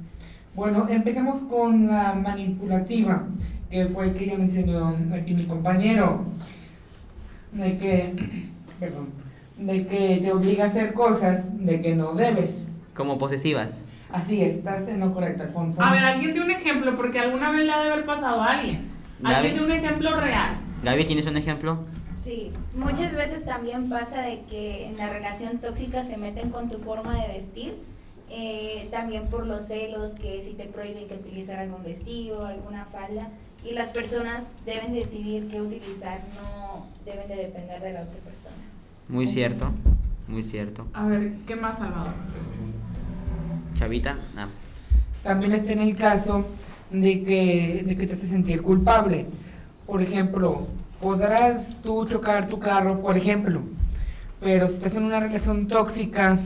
Bueno, 0.57 0.87
empecemos 0.89 1.43
con 1.43 1.87
la 1.87 2.15
manipulativa, 2.15 3.25
que 3.71 3.87
fue 3.89 4.07
el 4.07 4.15
que 4.15 4.27
ya 4.27 4.39
mencionó 4.39 4.97
aquí 5.15 5.35
mi 5.35 5.45
compañero. 5.45 6.25
De 7.53 7.77
que, 7.77 8.15
perdón, 8.81 9.11
de 9.59 9.87
que 9.87 10.21
te 10.23 10.33
obliga 10.33 10.65
a 10.65 10.69
hacer 10.69 10.95
cosas 10.95 11.45
de 11.65 11.83
que 11.83 11.95
no 11.95 12.15
debes. 12.15 12.65
Como 12.95 13.19
posesivas. 13.19 13.85
Así 14.11 14.41
es, 14.43 14.57
estás 14.57 14.89
en 14.89 15.01
lo 15.01 15.13
correcto, 15.13 15.43
Alfonso. 15.43 15.83
A 15.83 15.93
ver, 15.93 16.03
alguien 16.03 16.33
de 16.33 16.41
un 16.41 16.51
ejemplo, 16.51 16.97
porque 16.97 17.19
alguna 17.19 17.51
vez 17.51 17.67
le 17.67 17.73
ha 17.73 17.83
de 17.83 17.93
haber 17.93 18.07
pasado 18.07 18.41
a 18.41 18.47
alguien. 18.47 18.89
Alguien 19.23 19.57
de 19.57 19.63
un 19.63 19.71
ejemplo 19.71 20.19
real. 20.19 20.57
Gaby, 20.83 21.05
¿tienes 21.05 21.27
un 21.27 21.37
ejemplo? 21.37 21.81
Sí, 22.25 22.51
muchas 22.75 23.15
veces 23.15 23.45
también 23.45 23.91
pasa 23.91 24.23
de 24.23 24.43
que 24.49 24.87
en 24.87 24.97
la 24.97 25.11
relación 25.11 25.59
tóxica 25.59 26.03
se 26.03 26.17
meten 26.17 26.49
con 26.49 26.71
tu 26.71 26.79
forma 26.79 27.15
de 27.21 27.29
vestir, 27.29 27.75
eh, 28.31 28.89
también 28.91 29.29
por 29.29 29.47
los 29.47 29.67
celos, 29.67 30.15
que 30.15 30.43
si 30.43 30.53
te 30.55 30.65
prohíben 30.65 31.07
que 31.09 31.15
utilizar 31.15 31.59
algún 31.59 31.83
vestido, 31.85 32.45
alguna 32.45 32.85
falda, 32.87 33.29
y 33.65 33.73
las 33.73 33.91
personas 33.91 34.53
deben 34.65 34.93
decidir 34.93 35.49
qué 35.49 35.61
utilizar, 35.61 36.21
no 36.35 36.87
deben 37.05 37.29
de 37.29 37.37
depender 37.37 37.81
de 37.81 37.93
la 37.93 38.03
otra 38.03 38.19
persona. 38.21 38.57
Muy 39.09 39.27
cierto, 39.27 39.71
muy 40.29 40.43
cierto. 40.43 40.87
A 40.93 41.07
ver, 41.07 41.33
¿qué 41.47 41.57
más, 41.57 41.79
Salvador? 41.79 42.13
Chavita, 43.79 44.19
ah, 44.37 44.49
También 45.23 45.53
está 45.53 45.73
en 45.73 45.81
el 45.81 45.97
caso 45.97 46.47
de 46.91 47.23
que, 47.23 47.85
de 47.87 47.97
que 47.97 48.07
te 48.07 48.15
hace 48.15 48.27
sentir 48.27 48.63
culpable. 48.63 49.27
Por 49.87 50.03
ejemplo, 50.03 50.67
podrás 51.01 51.81
tú 51.83 52.07
chocar 52.07 52.49
tu 52.49 52.59
carro, 52.59 53.01
por 53.01 53.17
ejemplo, 53.17 53.63
pero 54.41 54.67
si 54.67 54.75
estás 54.75 54.97
en 54.97 55.05
una 55.05 55.21
relación 55.21 55.69
tóxica, 55.69 56.39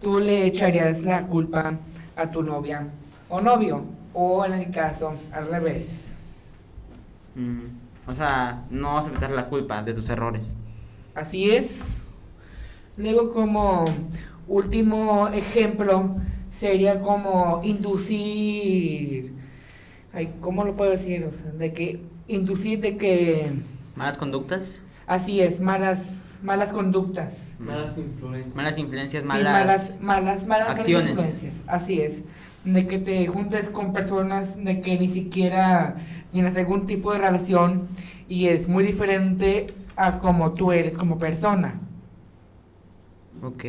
tú 0.00 0.18
le 0.20 0.46
echarías 0.46 1.02
la 1.02 1.26
culpa 1.26 1.78
a 2.16 2.30
tu 2.30 2.42
novia 2.42 2.88
o 3.28 3.40
novio, 3.40 3.84
o 4.14 4.44
en 4.44 4.52
el 4.54 4.70
caso 4.70 5.14
al 5.32 5.48
revés. 5.50 6.06
Mm, 7.34 7.66
O 8.06 8.14
sea, 8.14 8.64
no 8.70 8.98
aceptar 8.98 9.30
la 9.30 9.48
culpa 9.48 9.82
de 9.82 9.92
tus 9.94 10.08
errores. 10.08 10.54
Así 11.14 11.50
es. 11.50 11.88
Luego 12.96 13.32
como 13.32 13.84
último 14.48 15.28
ejemplo 15.28 16.16
sería 16.50 17.00
como 17.02 17.60
inducir, 17.64 19.32
ay, 20.12 20.34
¿cómo 20.40 20.64
lo 20.64 20.76
puedo 20.76 20.90
decir? 20.92 21.24
O 21.24 21.32
sea, 21.32 21.50
de 21.52 21.72
que 21.72 22.00
inducir 22.26 22.80
de 22.80 22.96
que, 22.96 23.52
Malas 23.94 24.16
conductas, 24.16 24.82
así 25.06 25.40
es, 25.40 25.60
malas, 25.60 26.27
malas 26.42 26.72
conductas. 26.72 27.34
Malas 27.58 27.96
influencias. 27.98 28.54
malas 28.54 28.78
influencias, 28.78 29.22
Sí, 29.22 29.28
malas, 29.28 29.52
malas, 29.52 30.00
malas, 30.00 30.46
malas 30.46 30.68
acciones. 30.70 31.10
influencias. 31.10 31.54
Así 31.66 32.00
es. 32.00 32.22
De 32.64 32.86
que 32.86 32.98
te 32.98 33.26
juntes 33.26 33.70
con 33.70 33.92
personas 33.92 34.56
de 34.62 34.80
que 34.80 34.98
ni 34.98 35.08
siquiera 35.08 35.96
tienes 36.32 36.56
algún 36.56 36.86
tipo 36.86 37.12
de 37.12 37.18
relación 37.18 37.88
y 38.28 38.46
es 38.48 38.68
muy 38.68 38.84
diferente 38.84 39.68
a 39.96 40.18
como 40.18 40.52
tú 40.52 40.72
eres 40.72 40.96
como 40.96 41.18
persona. 41.18 41.80
Ok, 43.42 43.64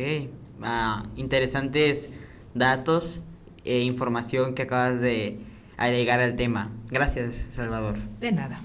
ah, 0.62 1.04
interesantes 1.16 2.10
datos 2.54 3.20
e 3.64 3.80
información 3.80 4.54
que 4.54 4.62
acabas 4.62 5.00
de 5.00 5.40
agregar 5.76 6.20
al 6.20 6.34
tema. 6.36 6.70
Gracias, 6.90 7.46
Salvador. 7.50 7.96
De 8.20 8.32
nada. 8.32 8.60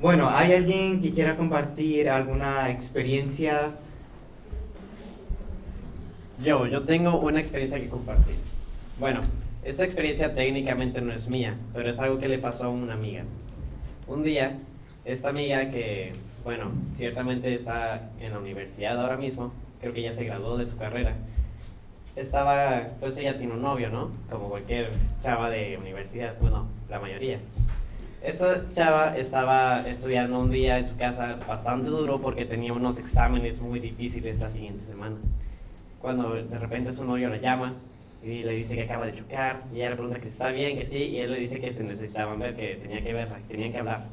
Bueno, 0.00 0.30
¿hay 0.30 0.52
alguien 0.52 1.00
que 1.02 1.12
quiera 1.12 1.36
compartir 1.36 2.08
alguna 2.08 2.70
experiencia? 2.70 3.72
Yo, 6.40 6.68
yo 6.68 6.84
tengo 6.84 7.18
una 7.18 7.40
experiencia 7.40 7.80
que 7.80 7.88
compartir. 7.88 8.36
Bueno, 9.00 9.22
esta 9.64 9.82
experiencia 9.82 10.36
técnicamente 10.36 11.00
no 11.00 11.12
es 11.12 11.28
mía, 11.28 11.56
pero 11.74 11.90
es 11.90 11.98
algo 11.98 12.20
que 12.20 12.28
le 12.28 12.38
pasó 12.38 12.66
a 12.66 12.68
una 12.68 12.94
amiga. 12.94 13.24
Un 14.06 14.22
día, 14.22 14.58
esta 15.04 15.30
amiga 15.30 15.68
que, 15.72 16.14
bueno, 16.44 16.70
ciertamente 16.94 17.52
está 17.52 18.04
en 18.20 18.30
la 18.30 18.38
universidad 18.38 19.00
ahora 19.00 19.16
mismo, 19.16 19.52
creo 19.80 19.92
que 19.92 20.02
ya 20.02 20.12
se 20.12 20.24
graduó 20.24 20.58
de 20.58 20.68
su 20.68 20.76
carrera, 20.76 21.16
estaba, 22.14 22.86
pues 23.00 23.16
ella 23.16 23.36
tiene 23.36 23.52
un 23.52 23.62
novio, 23.62 23.90
¿no? 23.90 24.12
Como 24.30 24.48
cualquier 24.48 24.90
chava 25.20 25.50
de 25.50 25.76
universidad, 25.76 26.36
bueno, 26.40 26.68
la 26.88 27.00
mayoría. 27.00 27.40
Esta 28.22 28.64
chava 28.72 29.16
estaba 29.16 29.88
estudiando 29.88 30.40
un 30.40 30.50
día 30.50 30.78
en 30.78 30.88
su 30.88 30.96
casa 30.96 31.38
bastante 31.46 31.88
duro 31.88 32.20
porque 32.20 32.44
tenía 32.44 32.72
unos 32.72 32.98
exámenes 32.98 33.60
muy 33.60 33.78
difíciles 33.78 34.40
la 34.40 34.50
siguiente 34.50 34.84
semana 34.84 35.16
cuando 36.00 36.34
de 36.34 36.58
repente 36.58 36.92
su 36.92 37.04
novio 37.04 37.28
la 37.28 37.36
llama 37.36 37.74
y 38.20 38.42
le 38.42 38.54
dice 38.54 38.74
que 38.74 38.82
acaba 38.82 39.06
de 39.06 39.14
chocar 39.14 39.62
y 39.72 39.76
ella 39.76 39.90
le 39.90 39.96
pregunta 39.96 40.18
que 40.18 40.26
si 40.26 40.32
está 40.32 40.50
bien, 40.50 40.76
que 40.76 40.84
sí, 40.84 40.98
y 40.98 41.18
él 41.18 41.30
le 41.30 41.38
dice 41.38 41.60
que 41.60 41.72
se 41.72 41.84
necesitaban 41.84 42.40
ver, 42.40 42.56
que 42.56 42.74
tenía 42.74 43.02
que 43.04 43.12
verla, 43.12 43.36
que 43.36 43.54
tenían 43.54 43.70
que 43.72 43.78
hablar. 43.78 44.06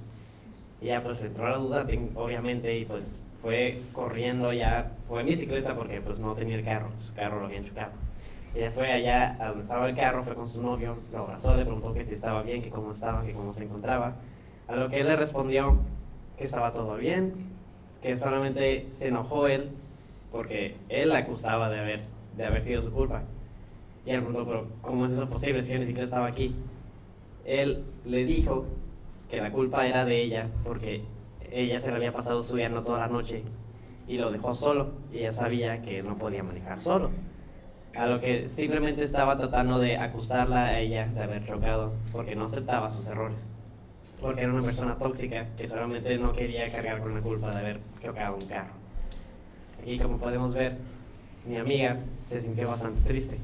Y 0.82 0.86
ya 0.88 1.02
pues 1.02 1.24
entró 1.24 1.50
la 1.50 1.58
duda, 1.58 1.88
obviamente, 2.14 2.78
y 2.78 2.86
pues 2.86 3.24
fue 3.42 3.82
corriendo 3.92 4.54
ya, 4.54 4.92
fue 5.08 5.22
en 5.22 5.28
bicicleta 5.28 5.76
porque 5.76 6.00
pues 6.02 6.20
no 6.20 6.36
tenía 6.36 6.58
el 6.58 6.64
carro, 6.64 6.92
su 7.00 7.14
carro 7.16 7.40
lo 7.40 7.48
habían 7.48 7.66
chocado. 7.66 8.05
Ella 8.56 8.72
fue 8.72 8.90
allá 8.90 9.36
a 9.38 9.50
donde 9.50 9.64
estaba 9.64 9.90
el 9.90 9.96
carro, 9.98 10.24
fue 10.24 10.34
con 10.34 10.48
su 10.48 10.64
novio, 10.64 10.98
lo 11.12 11.20
abrazó, 11.20 11.58
le 11.58 11.66
preguntó 11.66 11.94
que 11.94 12.06
si 12.06 12.14
estaba 12.14 12.42
bien, 12.42 12.62
que 12.62 12.70
cómo 12.70 12.92
estaba, 12.92 13.26
que 13.26 13.34
cómo 13.34 13.54
se 13.54 13.66
encontraba. 13.66 14.16
A 14.70 14.78
lo 14.78 14.90
que 14.90 15.02
él 15.02 15.08
le 15.08 15.18
respondió 15.18 15.78
que 16.38 16.46
estaba 16.46 16.72
todo 16.72 16.96
bien, 16.96 17.34
que 18.02 18.16
solamente 18.16 18.88
se 18.92 19.10
enojó 19.10 19.48
él 19.48 19.72
porque 20.32 20.78
él 20.88 21.10
la 21.10 21.20
acusaba 21.20 21.70
de 21.70 21.80
haber, 21.80 22.02
de 22.38 22.46
haber 22.46 22.62
sido 22.62 22.82
su 22.82 22.94
culpa. 22.94 23.24
Y 24.06 24.12
él 24.12 24.24
preguntó, 24.24 24.46
pero 24.46 24.68
¿cómo 24.82 25.06
es 25.06 25.12
eso 25.12 25.28
posible 25.28 25.62
si 25.62 25.74
yo 25.74 25.80
ni 25.80 25.86
siquiera 25.86 26.06
estaba 26.06 26.28
aquí? 26.28 26.56
Él 27.44 27.84
le 28.06 28.24
dijo 28.24 28.66
que 29.30 29.42
la 29.42 29.52
culpa 29.52 29.86
era 29.86 30.06
de 30.06 30.22
ella 30.22 30.48
porque 30.64 31.04
ella 31.52 31.82
se 31.82 31.90
le 31.90 31.98
había 31.98 32.14
pasado 32.14 32.40
estudiando 32.40 32.84
toda 32.84 33.00
la 33.00 33.08
noche 33.08 33.44
y 34.08 34.18
lo 34.18 34.32
dejó 34.32 34.54
solo 34.54 34.92
y 35.12 35.18
ella 35.18 35.34
sabía 35.34 35.82
que 35.82 36.02
no 36.04 36.18
podía 36.18 36.42
manejar 36.42 36.80
solo. 36.80 37.10
A 37.96 38.08
lo 38.08 38.20
que 38.20 38.50
simplemente 38.50 39.06
estaba 39.06 39.38
tratando 39.38 39.80
de 39.80 39.98
acusarla 39.98 40.66
a 40.66 40.80
ella 40.80 41.08
de 41.08 41.24
haber 41.24 41.46
chocado 41.46 41.94
porque 42.12 42.36
no 42.36 42.46
aceptaba 42.46 42.92
sus 42.92 43.08
errores. 43.08 43.48
Porque 44.22 44.42
era 44.42 44.52
una 44.52 44.64
persona 44.64 44.98
tóxica 44.98 45.48
que 45.56 45.68
solamente 45.68 46.18
no 46.18 46.34
quería 46.34 46.70
cargar 46.72 47.00
con 47.00 47.14
la 47.14 47.22
culpa 47.22 47.52
de 47.52 47.60
haber 47.60 47.80
chocado 48.04 48.36
un 48.36 48.46
carro. 48.48 48.74
Y 49.86 49.98
como 49.98 50.18
podemos 50.18 50.54
ver, 50.54 50.78
mi 51.46 51.56
amiga 51.56 52.00
se 52.28 52.42
sintió 52.42 52.68
bastante 52.68 53.02
triste. 53.08 53.38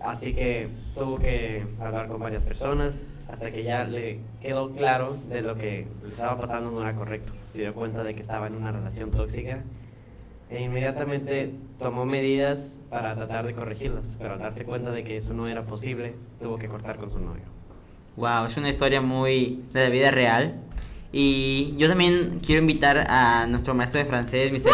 Así 0.00 0.34
que 0.34 0.68
tuvo 0.96 1.18
que 1.18 1.66
hablar 1.80 2.06
con 2.06 2.20
varias 2.20 2.44
personas 2.44 3.02
hasta 3.28 3.50
que 3.50 3.64
ya 3.64 3.82
le 3.82 4.20
quedó 4.40 4.70
claro 4.70 5.16
de 5.28 5.42
lo 5.42 5.56
que 5.56 5.88
le 6.04 6.08
estaba 6.08 6.38
pasando 6.38 6.70
no 6.70 6.80
era 6.80 6.94
correcto. 6.94 7.32
Se 7.50 7.58
dio 7.58 7.74
cuenta 7.74 8.04
de 8.04 8.14
que 8.14 8.22
estaba 8.22 8.46
en 8.46 8.54
una 8.54 8.70
relación 8.70 9.10
tóxica 9.10 9.64
e 10.50 10.62
inmediatamente 10.62 11.52
tomó 11.78 12.04
medidas 12.06 12.76
para 12.90 13.14
tratar 13.14 13.46
de 13.46 13.54
corregirlas, 13.54 14.16
pero 14.18 14.34
al 14.34 14.38
darse 14.40 14.64
cuenta 14.64 14.90
de 14.90 15.04
que 15.04 15.16
eso 15.16 15.34
no 15.34 15.46
era 15.48 15.64
posible, 15.64 16.14
tuvo 16.40 16.58
que 16.58 16.68
cortar 16.68 16.96
con 16.96 17.10
su 17.12 17.18
novio. 17.20 17.42
Wow, 18.16 18.46
es 18.46 18.56
una 18.56 18.68
historia 18.70 19.00
muy 19.00 19.62
de 19.72 19.84
la 19.84 19.90
vida 19.90 20.10
real. 20.10 20.60
Y 21.12 21.74
yo 21.78 21.88
también 21.88 22.40
quiero 22.44 22.60
invitar 22.60 23.06
a 23.08 23.46
nuestro 23.46 23.74
maestro 23.74 23.98
de 24.00 24.06
francés, 24.06 24.52
Mr. 24.52 24.70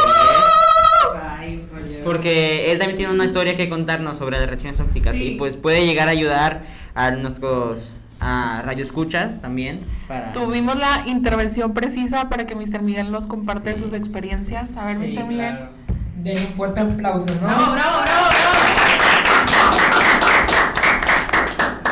Ay, 1.39 1.65
porque 2.05 2.73
él 2.73 2.79
también 2.79 2.97
tiene 2.97 3.13
una 3.13 3.25
historia 3.25 3.57
que 3.57 3.69
contarnos 3.69 4.19
sobre 4.19 4.39
las 4.39 4.47
relaciones 4.47 4.77
tóxicas 4.79 5.15
Sí. 5.17 5.35
y 5.35 5.39
pues 5.39 5.57
puede 5.57 5.87
llegar 5.87 6.09
a 6.09 6.13
ayudar 6.13 6.63
a 6.95 7.11
nuestros 7.13 7.91
a 8.27 8.63
radioescuchas 8.65 9.41
también 9.43 9.81
para 10.09 10.33
Tuvimos 10.33 10.77
la 10.77 11.03
intervención 11.07 11.75
precisa 11.75 12.31
para 12.31 12.47
que 12.47 12.55
Mr. 12.55 12.81
Miguel 12.81 13.13
nos 13.13 13.27
comparte 13.27 13.77
sus 13.77 13.93
experiencias. 13.93 14.77
A 14.79 14.87
ver, 14.87 14.97
Sí, 14.99 15.15
Mr. 15.15 15.25
Miguel. 15.27 15.55
claro. 15.57 15.69
De 16.17 16.33
un 16.33 16.39
fuerte 16.57 16.81
aplauso, 16.81 17.27
¿no? 17.27 17.41
Bravo, 17.47 17.73
bravo, 17.73 17.75
bravo, 17.75 18.03
bravo. 18.05 18.55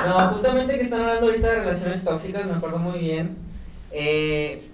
No, 0.08 0.18
justamente 0.30 0.74
que 0.76 0.82
están 0.82 1.00
hablando 1.02 1.26
ahorita 1.26 1.48
de 1.48 1.60
relaciones 1.60 2.02
tóxicas, 2.02 2.46
me 2.46 2.54
acuerdo 2.54 2.78
muy 2.78 2.98
bien. 2.98 3.36
Eh, 3.92 4.68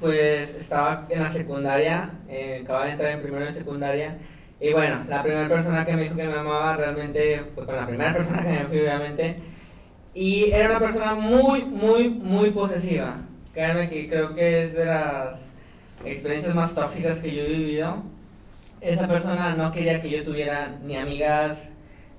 pues 0.00 0.54
estaba 0.54 1.06
en 1.08 1.22
la 1.22 1.30
secundaria, 1.30 2.10
eh, 2.28 2.60
acababa 2.64 2.86
de 2.86 2.92
entrar 2.92 3.12
en 3.12 3.22
primero 3.22 3.46
de 3.46 3.52
secundaria. 3.52 4.18
Y 4.60 4.72
bueno, 4.72 5.04
la 5.08 5.22
primera 5.22 5.48
persona 5.48 5.84
que 5.84 5.94
me 5.94 6.02
dijo 6.04 6.16
que 6.16 6.26
me 6.26 6.34
amaba 6.34 6.76
realmente 6.76 7.44
fue 7.54 7.64
con 7.64 7.76
la 7.76 7.86
primera 7.86 8.12
persona 8.12 8.42
que 8.42 8.48
me 8.48 8.64
fui, 8.64 8.80
obviamente. 8.80 9.36
Y 10.16 10.50
era 10.50 10.70
una 10.70 10.80
persona 10.80 11.14
muy, 11.14 11.62
muy, 11.66 12.08
muy 12.08 12.50
posesiva. 12.50 13.16
Créanme 13.52 13.90
que 13.90 14.08
creo 14.08 14.34
que 14.34 14.62
es 14.62 14.74
de 14.74 14.86
las 14.86 15.40
experiencias 16.06 16.54
más 16.54 16.74
tóxicas 16.74 17.18
que 17.18 17.34
yo 17.34 17.42
he 17.42 17.48
vivido. 17.48 18.02
Esa 18.80 19.06
persona 19.06 19.54
no 19.54 19.70
quería 19.72 20.00
que 20.00 20.08
yo 20.08 20.24
tuviera 20.24 20.78
ni 20.82 20.96
amigas, 20.96 21.68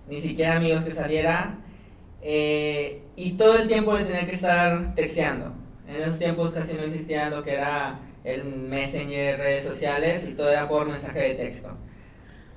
ni 0.08 0.22
siquiera 0.22 0.58
amigos 0.58 0.86
que 0.86 0.92
saliera. 0.92 1.56
eh, 2.22 3.01
y 3.16 3.32
todo 3.32 3.58
el 3.58 3.68
tiempo 3.68 3.98
le 3.98 4.04
tenía 4.04 4.27
que 4.27 4.36
estar 4.36 4.94
texteando. 4.94 5.54
En 5.88 5.96
esos 5.96 6.20
tiempos 6.20 6.54
casi 6.54 6.74
no 6.75 6.84
existía 6.84 7.32
lo 7.32 7.44
que 7.44 7.54
era 7.54 8.00
el 8.24 8.44
Messenger, 8.46 9.39
redes 9.39 9.63
sociales, 9.66 10.24
y 10.30 10.34
todo 10.34 10.51
era 10.51 10.68
por 10.68 10.88
mensaje 10.88 11.20
de 11.20 11.34
texto. 11.34 11.75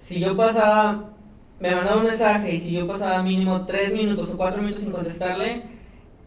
Si 0.05 0.21
yo 0.21 0.37
pasaba, 0.37 1.15
me 1.61 1.75
mandaba 1.75 1.99
un 2.01 2.07
mensaje 2.07 2.55
y 2.55 2.59
si 2.59 2.73
yo 2.73 2.87
pasaba 2.87 3.23
mínimo 3.23 3.67
3 3.67 3.93
minutos 3.95 4.31
o 4.31 4.37
4 4.37 4.61
minutos 4.63 4.83
sin 4.83 4.93
contestarle, 4.93 5.63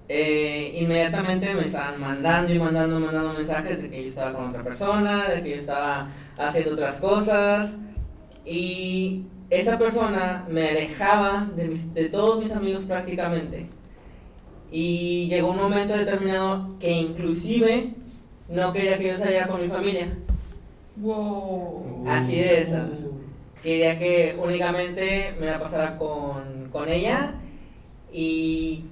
eh, 0.09 0.77
inmediatamente 0.81 1.53
me 1.55 1.61
estaban 1.63 1.99
mandando 1.99 2.53
y 2.53 2.59
mandando, 2.59 2.99
mandando 2.99 3.33
mensajes 3.33 3.81
de 3.81 3.89
que 3.89 4.03
yo 4.03 4.09
estaba 4.09 4.33
con 4.33 4.49
otra 4.49 4.63
persona, 4.63 5.29
de 5.29 5.41
que 5.43 5.49
yo 5.51 5.55
estaba 5.55 6.11
haciendo 6.37 6.73
otras 6.73 6.99
cosas. 7.01 7.71
Y 8.45 9.23
esa 9.49 9.77
persona 9.79 10.45
me 10.49 10.69
alejaba 10.69 11.47
de, 11.55 11.67
mis- 11.69 11.93
de 11.93 12.09
todos 12.09 12.43
mis 12.43 12.51
amigos 12.51 12.85
prácticamente. 12.85 13.67
Y 14.71 15.27
llegó 15.29 15.51
un 15.51 15.57
momento 15.57 15.95
determinado 15.95 16.67
que 16.79 16.91
inclusive 16.91 17.93
no 18.49 18.73
quería 18.73 18.97
que 18.97 19.07
yo 19.09 19.17
saliera 19.17 19.47
con 19.47 19.61
mi 19.61 19.67
familia. 19.67 20.07
Wow. 20.97 22.03
Así 22.07 22.39
es. 22.39 22.67
Quería 23.63 23.97
que 23.97 24.37
únicamente 24.37 25.33
me 25.39 25.45
la 25.45 25.57
pasara 25.57 25.97
con, 25.97 26.69
con 26.69 26.89
ella. 26.89 27.35
Y 28.11 28.83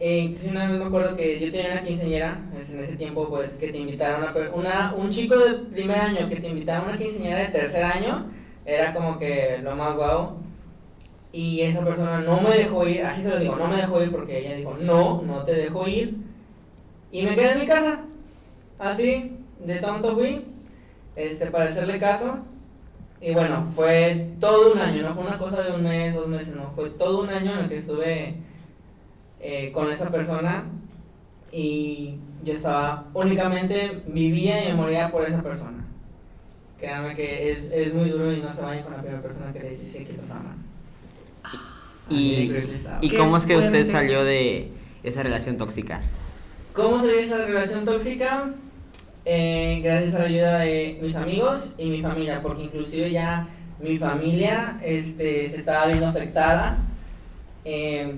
eh, 0.00 0.36
una 0.50 0.68
vez 0.68 0.78
me 0.78 0.84
acuerdo 0.84 1.16
que 1.16 1.40
yo 1.40 1.50
tenía 1.52 1.72
una 1.72 1.82
quinceañera, 1.82 2.38
es 2.58 2.72
en 2.72 2.80
ese 2.80 2.96
tiempo 2.96 3.28
pues 3.28 3.52
que 3.52 3.72
te 3.72 3.78
invitaron 3.78 4.24
a 4.24 4.34
una, 4.54 4.94
un 4.94 5.10
chico 5.10 5.36
de 5.38 5.54
primer 5.54 5.98
año 5.98 6.28
que 6.28 6.36
te 6.36 6.48
invitara 6.48 6.80
a 6.80 6.88
una 6.88 6.98
quinceañera 6.98 7.38
de 7.38 7.48
tercer 7.48 7.84
año, 7.84 8.30
era 8.66 8.92
como 8.92 9.18
que 9.18 9.58
lo 9.62 9.74
más 9.76 9.96
guau. 9.96 10.38
Y 11.32 11.60
esa 11.60 11.84
persona 11.84 12.20
no 12.20 12.40
me 12.40 12.50
dejó 12.56 12.88
ir, 12.88 13.04
así 13.04 13.22
se 13.22 13.30
lo 13.30 13.38
digo, 13.38 13.56
no 13.56 13.68
me 13.68 13.76
dejó 13.76 14.02
ir 14.02 14.10
porque 14.10 14.38
ella 14.38 14.56
dijo, 14.56 14.76
no, 14.80 15.22
no 15.22 15.44
te 15.44 15.54
dejo 15.54 15.86
ir. 15.86 16.16
Y 17.12 17.22
me 17.22 17.34
quedé 17.34 17.52
en 17.52 17.60
mi 17.60 17.66
casa, 17.66 18.04
así, 18.78 19.36
de 19.64 19.76
tonto 19.76 20.14
fui, 20.14 20.44
este, 21.16 21.46
para 21.46 21.66
hacerle 21.66 21.98
caso. 21.98 22.38
Y 23.20 23.32
bueno, 23.32 23.66
fue 23.74 24.30
todo 24.40 24.72
un 24.72 24.78
año, 24.78 25.02
no 25.02 25.14
fue 25.14 25.24
una 25.24 25.38
cosa 25.38 25.62
de 25.62 25.72
un 25.72 25.82
mes, 25.82 26.14
dos 26.14 26.28
meses, 26.28 26.54
no, 26.54 26.70
fue 26.76 26.90
todo 26.90 27.22
un 27.22 27.30
año 27.30 27.52
en 27.52 27.58
el 27.60 27.68
que 27.68 27.78
estuve 27.78 28.34
eh, 29.40 29.72
con 29.72 29.90
esa 29.90 30.10
persona. 30.10 30.64
y 31.50 32.18
yo 32.44 32.52
estaba 32.52 33.06
únicamente 33.14 34.02
vivía 34.06 34.64
y 34.64 34.68
me 34.68 34.74
moría 34.74 35.10
por 35.10 35.24
esa 35.24 35.42
persona. 35.42 35.84
Créanme 36.78 37.16
que 37.16 37.50
es, 37.50 37.70
es 37.72 37.92
muy 37.92 38.10
duro 38.10 38.32
y 38.32 38.40
no 38.40 38.54
se 38.54 38.62
vayan 38.62 38.84
con 38.84 38.92
la 38.92 39.00
primera 39.00 39.20
persona 39.20 39.52
que 39.52 39.60
les 39.60 39.84
dice 39.84 40.04
que 40.04 40.12
los 40.12 40.30
ama. 40.30 40.56
De 42.08 42.14
¿Y. 42.14 42.52
¿y 43.02 43.16
cómo 43.16 43.36
es 43.36 43.44
que 43.44 43.56
usted 43.56 43.84
salió 43.84 44.24
de 44.24 44.70
esa 45.02 45.22
relación 45.22 45.56
tóxica? 45.56 46.00
¿Cómo 46.72 47.00
se 47.00 47.08
ve 47.08 47.24
esa 47.24 47.44
relación 47.44 47.84
tóxica? 47.84 48.54
Eh, 49.30 49.80
gracias 49.84 50.14
a 50.14 50.20
la 50.20 50.24
ayuda 50.24 50.58
de 50.60 50.98
mis 51.02 51.14
amigos 51.14 51.74
y 51.76 51.90
mi 51.90 52.00
familia, 52.00 52.40
porque 52.40 52.62
inclusive 52.62 53.10
ya 53.10 53.46
mi 53.78 53.98
familia 53.98 54.80
este, 54.82 55.50
se 55.50 55.58
estaba 55.58 55.84
viendo 55.84 56.06
afectada, 56.06 56.78
eh, 57.62 58.14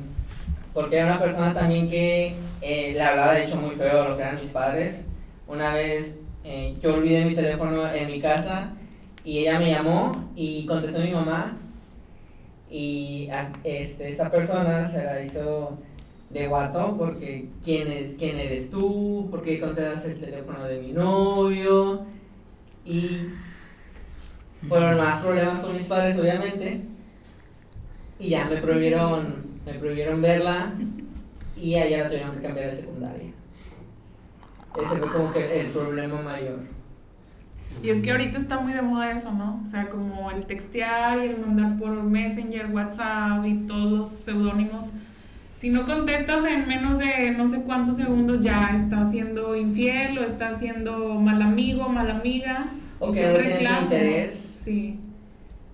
porque 0.73 0.99
era 0.99 1.07
una 1.07 1.19
persona 1.19 1.53
también 1.53 1.91
que 1.91 2.37
eh, 2.63 2.93
le 2.95 3.03
hablaba 3.03 3.33
de 3.33 3.43
hecho 3.45 3.57
muy 3.57 3.75
feo 3.75 4.03
a 4.05 4.09
lo 4.11 4.17
que 4.17 4.23
eran 4.23 4.37
mis 4.37 4.53
padres. 4.53 5.05
Una 5.49 5.75
vez 5.75 6.17
eh, 6.45 6.77
yo 6.81 6.95
olvidé 6.95 7.25
mi 7.25 7.35
teléfono 7.35 7.93
en 7.93 8.07
mi 8.09 8.21
casa 8.21 8.69
y 9.25 9.39
ella 9.41 9.59
me 9.59 9.69
llamó 9.71 10.13
y 10.37 10.65
contestó 10.65 11.01
mi 11.01 11.11
mamá 11.11 11.57
y 12.71 13.29
a- 13.33 13.51
este, 13.65 14.11
esta 14.11 14.31
persona 14.31 14.89
se 14.89 15.03
la 15.03 15.21
hizo 15.21 15.77
de 16.31 16.47
guato 16.47 16.97
porque 16.97 17.49
quién 17.63 17.91
es 17.91 18.17
quién 18.17 18.39
eres 18.39 18.71
tú, 18.71 19.29
por 19.31 19.43
qué 19.43 19.61
contestas 19.61 20.05
el 20.05 20.21
teléfono 20.21 20.65
de 20.65 20.81
mi 20.81 20.93
novio 20.93 22.05
y 22.85 23.27
fueron 24.69 24.99
más 24.99 25.23
problemas 25.23 25.59
con 25.59 25.73
mis 25.73 25.85
padres 25.85 26.19
obviamente 26.19 26.81
y 28.19 28.29
ya 28.29 28.45
me 28.45 28.57
prohibieron 28.57 29.41
me 29.67 29.75
prohibieron 29.75 30.23
verla 30.23 30.73
y 31.61 31.75
a 31.75 31.87
ella 31.87 32.05
la 32.05 32.09
tuvieron 32.09 32.37
que 32.37 32.43
cambiar 32.43 32.71
de 32.71 32.77
secundaria. 32.77 33.31
Ese 34.77 34.97
fue 34.97 35.13
como 35.13 35.33
que 35.33 35.61
el 35.61 35.67
problema 35.69 36.23
mayor. 36.23 36.61
Y 37.83 37.91
es 37.91 38.01
que 38.01 38.11
ahorita 38.11 38.39
está 38.39 38.61
muy 38.61 38.73
de 38.73 38.83
moda 38.83 39.13
eso, 39.13 39.33
¿no? 39.33 39.61
O 39.65 39.67
sea, 39.67 39.89
como 39.89 40.31
el 40.31 40.47
textear 40.47 41.19
y 41.19 41.31
el 41.31 41.39
mandar 41.39 41.79
por 41.79 41.91
Messenger, 42.03 42.67
WhatsApp 42.71 43.45
y 43.47 43.55
todos 43.67 43.93
los 43.93 44.09
seudónimos. 44.11 44.87
Si 45.61 45.69
no 45.69 45.85
contestas 45.85 46.43
en 46.47 46.67
menos 46.67 46.99
de 46.99 47.33
no 47.33 47.47
sé 47.47 47.61
cuántos 47.65 47.97
segundos, 47.97 48.41
ya 48.41 48.71
está 48.83 49.11
siendo 49.11 49.55
infiel 49.55 50.19
o 50.19 50.25
está 50.25 50.55
siendo 50.55 50.97
mal 51.17 51.43
amigo, 51.43 51.87
mala 51.87 52.15
amiga. 52.15 52.71
O 52.99 53.13
que 53.13 53.27
no 53.27 53.35
tienes 53.35 53.71
interés. 53.83 54.53
Sí. 54.57 54.99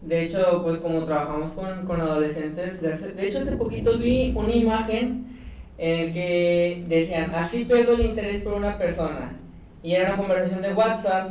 De 0.02 0.24
hecho, 0.24 0.62
pues 0.64 0.78
como 0.80 1.04
trabajamos 1.04 1.52
con, 1.52 1.86
con 1.86 2.00
adolescentes, 2.00 2.80
de, 2.80 2.94
hace- 2.94 3.12
de 3.12 3.28
hecho 3.28 3.38
hace 3.42 3.56
poquito 3.56 3.96
vi 3.96 4.32
una 4.34 4.52
imagen 4.52 5.26
en 5.78 6.00
el 6.00 6.12
que 6.12 6.84
decían, 6.88 7.32
así 7.36 7.64
pierdo 7.64 7.94
el 7.94 8.06
interés 8.06 8.42
por 8.42 8.54
una 8.54 8.76
persona. 8.78 9.36
Y 9.84 9.92
era 9.92 10.08
una 10.08 10.16
conversación 10.16 10.62
de 10.62 10.74
WhatsApp 10.74 11.30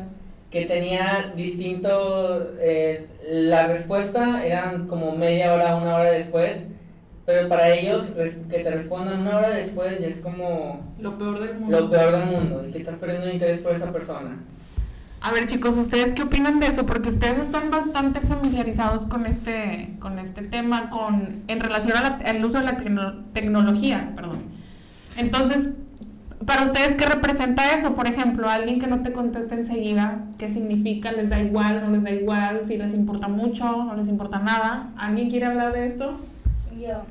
que 0.50 0.66
tenía 0.66 1.34
distinto, 1.36 2.54
eh, 2.62 3.08
la 3.30 3.68
respuesta 3.68 4.46
eran 4.46 4.88
como 4.88 5.14
media 5.14 5.54
hora, 5.54 5.76
una 5.76 5.96
hora 5.96 6.12
después, 6.12 6.64
pero 7.26 7.50
para 7.50 7.70
ellos 7.70 8.14
que 8.50 8.60
te 8.60 8.70
respondan 8.72 9.22
una 9.22 9.38
hora 9.38 9.50
después 9.50 10.00
ya 10.00 10.08
es 10.08 10.22
como 10.22 10.82
Lo 11.00 11.18
peor 11.18 11.40
del 11.40 11.60
mundo. 11.60 11.80
lo 11.80 11.90
peor 11.90 12.12
del 12.18 12.26
mundo, 12.28 12.66
y 12.68 12.72
que 12.72 12.78
estás 12.80 12.96
perdiendo 12.96 13.30
interés 13.30 13.62
por 13.62 13.74
esa 13.74 13.92
persona. 13.92 14.38
A 15.22 15.32
ver 15.32 15.48
chicos, 15.48 15.76
¿ustedes 15.78 16.14
qué 16.14 16.22
opinan 16.22 16.60
de 16.60 16.68
eso? 16.68 16.86
Porque 16.86 17.10
ustedes 17.10 17.40
están 17.40 17.72
bastante 17.72 18.20
familiarizados 18.22 19.08
con 19.08 19.26
este, 19.26 19.96
con 20.00 20.20
este 20.20 20.44
tema, 20.44 20.92
con, 20.92 21.42
en 21.48 21.60
relación 21.60 21.98
a 21.98 22.02
la- 22.02 22.30
al 22.30 22.46
uso 22.46 22.60
de 22.60 22.66
la 22.66 22.78
tecno- 22.78 23.24
tecnología, 23.34 24.12
perdón. 24.16 24.38
Entonces, 25.18 25.70
para 26.46 26.64
ustedes, 26.64 26.94
¿qué 26.94 27.08
representa 27.08 27.74
eso? 27.76 27.96
Por 27.96 28.06
ejemplo, 28.08 28.48
alguien 28.50 28.80
que 28.80 28.86
no 28.86 29.02
te 29.02 29.12
contesta 29.14 29.56
enseguida, 29.56 30.20
¿qué 30.38 30.52
significa? 30.52 31.12
¿Les 31.12 31.28
da 31.30 31.40
igual? 31.40 31.82
¿No 31.84 31.90
les 31.90 32.04
da 32.04 32.12
igual? 32.12 32.62
¿Si 32.68 32.78
les 32.78 32.94
importa 32.94 33.28
mucho? 33.28 33.84
¿No 33.84 33.96
les 33.96 34.08
importa 34.08 34.38
nada? 34.38 34.90
¿Alguien 34.96 35.32
quiere 35.32 35.48
hablar 35.48 35.74
de 35.74 35.88
esto? 35.88 36.20
Yo. 36.78 37.04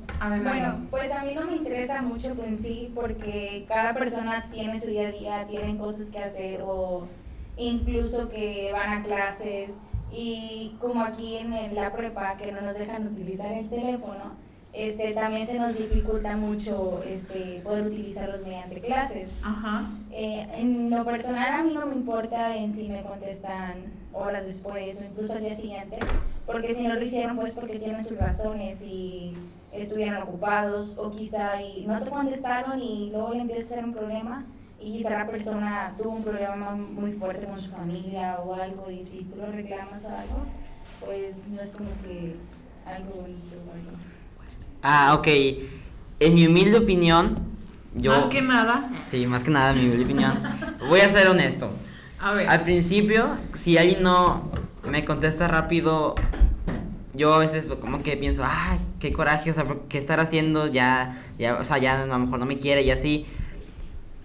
Bueno, 0.42 0.86
pues 0.90 1.10
a 1.12 1.24
mí 1.24 1.34
no 1.34 1.46
me 1.46 1.56
interesa 1.56 2.02
mucho 2.02 2.36
en 2.44 2.58
sí 2.58 2.92
porque 2.94 3.64
cada 3.66 3.94
persona 3.94 4.48
tiene 4.52 4.78
su 4.78 4.88
día 4.88 5.08
a 5.08 5.10
día, 5.10 5.46
tienen 5.46 5.78
cosas 5.78 6.12
que 6.12 6.18
hacer 6.18 6.60
o 6.62 7.06
incluso 7.56 8.28
que 8.28 8.70
van 8.72 8.98
a 8.98 9.02
clases 9.02 9.80
y 10.12 10.76
como 10.80 11.02
aquí 11.02 11.36
en 11.36 11.74
la 11.74 11.92
prepa 11.92 12.36
que 12.36 12.52
no 12.52 12.60
nos 12.60 12.78
dejan 12.78 13.06
utilizar 13.06 13.52
el 13.52 13.68
teléfono, 13.68 14.36
este 14.74 15.12
también 15.12 15.46
se 15.46 15.58
nos 15.58 15.78
dificulta 15.78 16.36
mucho 16.36 17.02
este 17.06 17.60
poder 17.62 17.86
utilizarlos 17.86 18.42
mediante 18.42 18.80
clases. 18.80 19.32
Ajá. 19.42 19.88
Eh, 20.10 20.48
en 20.54 20.90
lo 20.90 21.04
personal 21.04 21.60
a 21.60 21.62
mí 21.62 21.74
no 21.74 21.86
me 21.86 21.94
importa 21.94 22.56
en 22.56 22.72
si 22.72 22.88
me 22.88 23.02
contestan 23.02 23.84
horas 24.12 24.46
después 24.46 25.00
o 25.00 25.04
incluso 25.04 25.34
al 25.34 25.42
día 25.42 25.54
siguiente, 25.54 25.98
porque 26.46 26.74
si 26.74 26.88
no 26.88 26.94
lo 26.94 27.02
hicieron 27.02 27.36
pues 27.36 27.54
porque 27.54 27.78
tienen 27.78 28.04
sus 28.04 28.18
razones 28.18 28.82
y 28.82 29.36
estuvieron 29.72 30.22
ocupados 30.22 30.96
o 30.98 31.10
quizá 31.12 31.62
y 31.62 31.86
no 31.86 32.00
te 32.02 32.10
contestaron 32.10 32.80
y 32.80 33.10
luego 33.10 33.32
le 33.32 33.40
empieza 33.40 33.74
a 33.74 33.76
ser 33.76 33.84
un 33.84 33.92
problema 33.92 34.44
y 34.80 34.98
quizá 34.98 35.18
la 35.18 35.26
persona 35.28 35.94
tuvo 35.96 36.10
un 36.10 36.24
problema 36.24 36.74
muy 36.74 37.12
fuerte 37.12 37.46
con 37.46 37.60
su 37.60 37.70
familia 37.70 38.40
o 38.40 38.54
algo 38.54 38.90
y 38.90 39.04
si 39.04 39.22
tú 39.24 39.40
lo 39.40 39.52
reclamas 39.52 40.04
o 40.04 40.08
algo, 40.08 40.46
pues 41.04 41.42
no 41.48 41.60
es 41.60 41.74
como 41.74 41.90
que 42.04 42.36
algo 42.84 43.22
bonito 43.22 43.56
o 43.56 43.72
algo. 43.72 43.96
Ah, 44.84 45.14
ok. 45.14 45.26
En 46.20 46.34
mi 46.34 46.46
humilde 46.46 46.78
opinión, 46.78 47.38
yo... 47.94 48.12
Más 48.12 48.24
que 48.26 48.42
nada, 48.42 48.90
Sí, 49.06 49.26
más 49.26 49.42
que 49.42 49.50
nada, 49.50 49.72
mi 49.72 49.80
humilde 49.86 50.04
opinión. 50.04 50.38
Voy 50.88 51.00
a 51.00 51.08
ser 51.08 51.26
honesto. 51.28 51.72
a 52.20 52.32
ver. 52.32 52.48
Al 52.48 52.60
principio, 52.60 53.28
si 53.54 53.78
alguien 53.78 54.02
no 54.02 54.50
me 54.86 55.04
contesta 55.06 55.48
rápido, 55.48 56.14
yo 57.14 57.32
a 57.34 57.38
veces 57.38 57.66
como 57.80 58.02
que 58.02 58.16
pienso, 58.18 58.44
ay, 58.44 58.78
qué 59.00 59.12
coraje, 59.12 59.50
o 59.50 59.54
sea, 59.54 59.64
¿por 59.64 59.80
¿qué 59.88 59.96
estar 59.98 60.20
haciendo? 60.20 60.66
Ya, 60.66 61.22
ya, 61.38 61.54
o 61.56 61.64
sea, 61.64 61.78
ya 61.78 62.02
a 62.02 62.06
lo 62.06 62.18
mejor 62.18 62.38
no 62.38 62.46
me 62.46 62.58
quiere 62.58 62.82
y 62.82 62.90
así. 62.90 63.26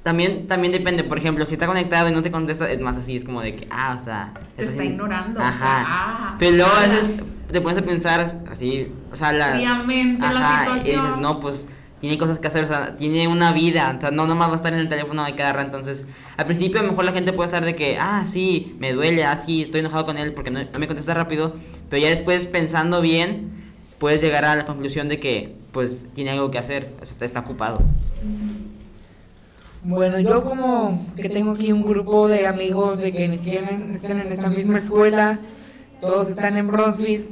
También, 0.04 0.48
también 0.48 0.72
depende, 0.74 1.04
por 1.04 1.17
ejemplo, 1.17 1.45
si 1.45 1.54
está 1.54 1.67
conectado 1.67 2.10
y 2.10 2.12
no 2.12 2.22
te 2.22 2.32
contesta, 2.32 2.69
es 2.69 2.80
más 2.82 2.98
así, 2.98 3.15
es 3.15 3.24
como 3.24 3.41
de 3.41 3.56
que, 3.56 3.67
ah, 3.69 3.98
o 4.00 4.04
sea... 4.04 4.34
Te 4.58 4.65
está 4.65 4.84
ignorando, 4.84 5.39
o 5.39 5.43
Ajá. 5.43 5.58
sea, 5.58 5.86
ah, 5.88 6.36
Pero 6.39 6.58
luego 6.58 6.72
a 6.72 6.82
veces 6.82 7.19
te 7.51 7.62
pones 7.62 7.77
a 7.77 7.81
pensar 7.81 8.41
así, 8.51 8.91
o 9.12 9.15
sea, 9.15 9.33
la 9.33 9.55
Ajá, 9.55 9.57
y 9.57 10.79
situación. 10.79 10.83
dices, 10.83 11.17
no, 11.19 11.39
pues 11.39 11.67
tiene 11.99 12.17
cosas 12.17 12.39
que 12.39 12.47
hacer, 12.47 12.63
o 12.63 12.67
sea, 12.67 12.95
tiene 12.95 13.27
una 13.27 13.51
vida, 13.51 13.93
o 13.97 14.01
sea, 14.01 14.12
no 14.12 14.25
nomás 14.25 14.49
va 14.49 14.53
a 14.53 14.55
estar 14.55 14.73
en 14.73 14.79
el 14.79 14.88
teléfono 14.89 15.25
de 15.25 15.35
cada 15.35 15.51
rato. 15.53 15.77
Entonces, 15.77 16.05
al 16.38 16.45
principio 16.45 16.79
a 16.79 16.83
lo 16.83 16.89
mejor 16.91 17.05
la 17.05 17.12
gente 17.12 17.33
puede 17.33 17.47
estar 17.47 17.65
de 17.65 17.75
que, 17.75 17.97
ah, 17.99 18.23
sí, 18.25 18.75
me 18.79 18.93
duele, 18.93 19.25
ah, 19.25 19.38
sí, 19.43 19.63
estoy 19.63 19.81
enojado 19.81 20.05
con 20.05 20.17
él 20.17 20.33
porque 20.33 20.51
no, 20.51 20.63
no 20.63 20.79
me 20.79 20.88
contesta 20.88 21.13
rápido, 21.13 21.53
pero 21.89 22.01
ya 22.01 22.09
después 22.09 22.45
pensando 22.45 23.01
bien, 23.01 23.49
puedes 23.97 24.21
llegar 24.21 24.45
a 24.45 24.55
la 24.55 24.65
conclusión 24.65 25.09
de 25.09 25.19
que, 25.19 25.55
pues, 25.73 26.05
tiene 26.13 26.31
algo 26.31 26.51
que 26.51 26.57
hacer, 26.59 26.93
o 27.01 27.05
sea, 27.05 27.13
está, 27.13 27.25
está 27.25 27.39
ocupado. 27.41 27.81
Bueno, 29.83 30.19
yo 30.19 30.43
como 30.43 31.05
que 31.15 31.29
tengo 31.29 31.51
aquí 31.51 31.71
un 31.71 31.83
grupo 31.83 32.27
de 32.27 32.47
amigos 32.47 32.99
de 32.99 33.12
que 33.12 33.27
ni 33.27 33.38
siquiera 33.38 33.69
están 33.91 34.19
en 34.19 34.31
esta 34.31 34.49
misma 34.49 34.77
escuela, 34.77 35.39
todos 36.01 36.29
están 36.29 36.57
en 36.57 36.67
Bronzeville, 36.67 37.27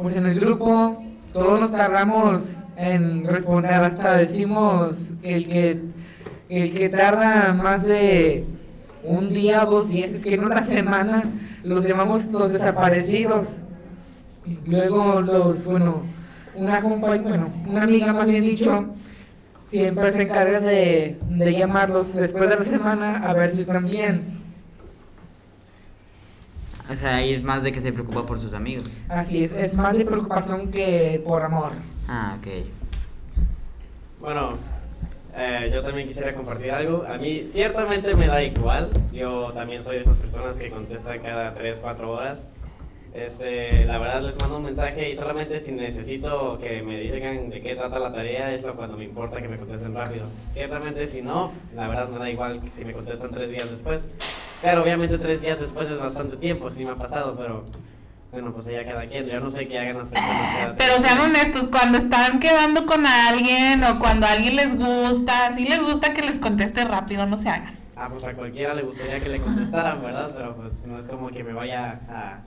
pues 0.00 0.16
en 0.16 0.26
el 0.26 0.40
grupo 0.40 1.02
todos 1.32 1.60
nos 1.60 1.72
tardamos 1.72 2.58
en 2.76 3.24
responder, 3.24 3.74
hasta 3.74 4.16
decimos 4.16 5.12
que 5.22 5.34
el 5.34 5.48
que, 5.48 5.82
el 6.48 6.74
que 6.74 6.88
tarda 6.88 7.52
más 7.52 7.86
de 7.86 8.44
un 9.04 9.28
día 9.28 9.64
o 9.64 9.70
dos 9.70 9.90
días, 9.90 10.12
es 10.12 10.24
que 10.24 10.36
no 10.36 10.46
una 10.46 10.64
semana, 10.64 11.24
los 11.62 11.86
llamamos 11.86 12.26
los 12.26 12.52
desaparecidos. 12.52 13.58
Luego 14.66 15.20
los, 15.20 15.64
bueno, 15.64 16.02
una 16.54 16.80
bueno, 16.80 17.48
una 17.66 17.82
amiga 17.82 18.12
más 18.12 18.26
bien 18.26 18.42
dicho, 18.42 18.86
siempre 19.62 20.12
se 20.12 20.22
encarga 20.22 20.60
de, 20.60 21.18
de 21.28 21.52
llamarlos 21.52 22.14
después 22.14 22.48
de 22.48 22.56
la 22.56 22.64
semana 22.64 23.28
a 23.28 23.34
ver 23.34 23.54
si 23.54 23.60
están 23.60 23.88
bien. 23.88 24.39
O 26.90 26.96
sea, 26.96 27.16
ahí 27.16 27.32
es 27.32 27.42
más 27.42 27.62
de 27.62 27.70
que 27.70 27.80
se 27.80 27.92
preocupa 27.92 28.26
por 28.26 28.40
sus 28.40 28.52
amigos. 28.52 28.84
Así 29.08 29.44
es, 29.44 29.52
es 29.52 29.76
más 29.76 29.96
de 29.96 30.04
preocupación 30.04 30.70
que 30.70 31.22
por 31.24 31.42
amor. 31.42 31.72
Ah, 32.08 32.36
ok. 32.38 32.66
Bueno, 34.20 34.54
eh, 35.36 35.70
yo 35.72 35.82
también 35.82 36.08
quisiera 36.08 36.34
compartir 36.34 36.72
algo. 36.72 37.04
A 37.06 37.16
mí 37.18 37.46
ciertamente 37.48 38.14
me 38.14 38.26
da 38.26 38.42
igual. 38.42 38.90
Yo 39.12 39.52
también 39.54 39.84
soy 39.84 39.96
de 39.96 40.02
esas 40.02 40.18
personas 40.18 40.56
que 40.56 40.68
contestan 40.68 41.20
cada 41.20 41.54
3, 41.54 41.78
4 41.80 42.10
horas. 42.10 42.46
Este, 43.14 43.84
la 43.86 43.98
verdad 43.98 44.22
les 44.22 44.38
mando 44.38 44.58
un 44.58 44.64
mensaje 44.64 45.10
y 45.10 45.16
solamente 45.16 45.58
si 45.58 45.72
necesito 45.72 46.58
que 46.60 46.80
me 46.82 47.00
digan 47.00 47.50
de 47.50 47.60
qué 47.60 47.74
trata 47.74 47.98
la 47.98 48.12
tarea 48.12 48.54
es 48.54 48.62
lo 48.62 48.76
cuando 48.76 48.96
me 48.96 49.04
importa 49.04 49.40
que 49.40 49.48
me 49.48 49.58
contesten 49.58 49.94
rápido. 49.94 50.26
Ciertamente 50.52 51.06
si 51.06 51.20
no, 51.20 51.52
la 51.74 51.88
verdad 51.88 52.08
me 52.08 52.18
da 52.18 52.30
igual 52.30 52.60
que 52.60 52.70
si 52.70 52.84
me 52.84 52.92
contestan 52.92 53.30
tres 53.32 53.50
días 53.50 53.68
después. 53.68 54.08
Pero 54.62 54.82
obviamente 54.82 55.18
tres 55.18 55.40
días 55.40 55.58
después 55.58 55.88
es 55.88 55.98
bastante 55.98 56.36
tiempo, 56.36 56.70
sí 56.70 56.84
me 56.84 56.92
ha 56.92 56.96
pasado, 56.96 57.34
pero 57.36 57.64
Bueno, 58.32 58.52
pues 58.52 58.66
ya 58.66 58.84
cada 58.84 59.06
quien, 59.06 59.26
yo 59.26 59.40
no 59.40 59.50
sé 59.50 59.66
qué 59.66 59.78
hagan 59.78 59.98
las 59.98 60.10
personas. 60.10 60.74
Pero 60.78 61.00
sean 61.00 61.18
honestos, 61.18 61.68
cuando 61.68 61.98
están 61.98 62.38
quedando 62.38 62.86
con 62.86 63.04
alguien 63.04 63.82
o 63.82 63.98
cuando 63.98 64.26
a 64.26 64.32
alguien 64.32 64.54
les 64.54 64.76
gusta, 64.76 65.52
si 65.52 65.64
les 65.66 65.80
gusta 65.82 66.14
que 66.14 66.22
les 66.22 66.38
conteste 66.38 66.84
rápido, 66.84 67.26
no 67.26 67.38
se 67.38 67.48
hagan. 67.48 67.76
Ah, 67.96 68.08
pues 68.08 68.24
a 68.24 68.34
cualquiera 68.34 68.74
le 68.74 68.82
gustaría 68.82 69.18
que 69.18 69.28
le 69.30 69.40
contestaran, 69.40 70.00
¿verdad? 70.00 70.30
Pero 70.34 70.54
pues 70.56 70.86
no 70.86 70.98
es 70.98 71.08
como 71.08 71.28
que 71.30 71.42
me 71.42 71.52
vaya 71.52 72.00
a, 72.08 72.38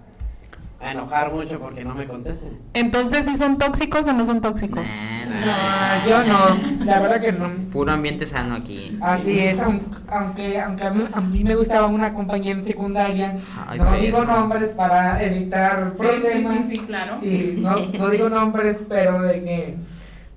a 0.83 0.91
enojar 0.91 1.31
mucho 1.33 1.59
porque 1.59 1.83
no 1.85 1.95
me 1.95 2.05
contesten. 2.07 2.59
Entonces, 2.73 3.25
¿si 3.25 3.37
son 3.37 3.57
tóxicos 3.57 4.05
o 4.07 4.13
no 4.13 4.25
son 4.25 4.41
tóxicos? 4.41 4.83
Nah, 4.85 5.25
nah, 5.45 5.97
No, 5.99 6.07
yo 6.09 6.23
no, 6.25 6.85
la 6.85 6.99
verdad 6.99 7.21
que 7.21 7.31
no. 7.31 7.47
Puro 7.71 7.91
ambiente 7.91 8.27
sano 8.27 8.55
aquí. 8.55 8.97
Así 9.01 9.39
es, 9.39 9.59
aun- 9.61 9.81
aunque, 10.07 10.59
aunque 10.59 10.83
a, 10.85 10.89
mí, 10.91 11.05
a 11.13 11.21
mí 11.21 11.43
me 11.43 11.55
gustaba 11.55 11.87
una 11.87 12.13
compañera 12.13 12.59
en 12.59 12.65
secundaria, 12.65 13.37
Ay, 13.67 13.79
no 13.79 13.93
digo 13.93 14.25
nombres 14.25 14.75
para 14.75 15.23
evitar 15.23 15.93
problemas. 15.93 16.65
claro. 16.85 17.17
Sí, 17.21 17.55
no, 17.59 17.75
no 17.97 18.09
digo 18.09 18.29
nombres, 18.29 18.85
pero 18.89 19.21
de 19.21 19.43
que, 19.43 19.77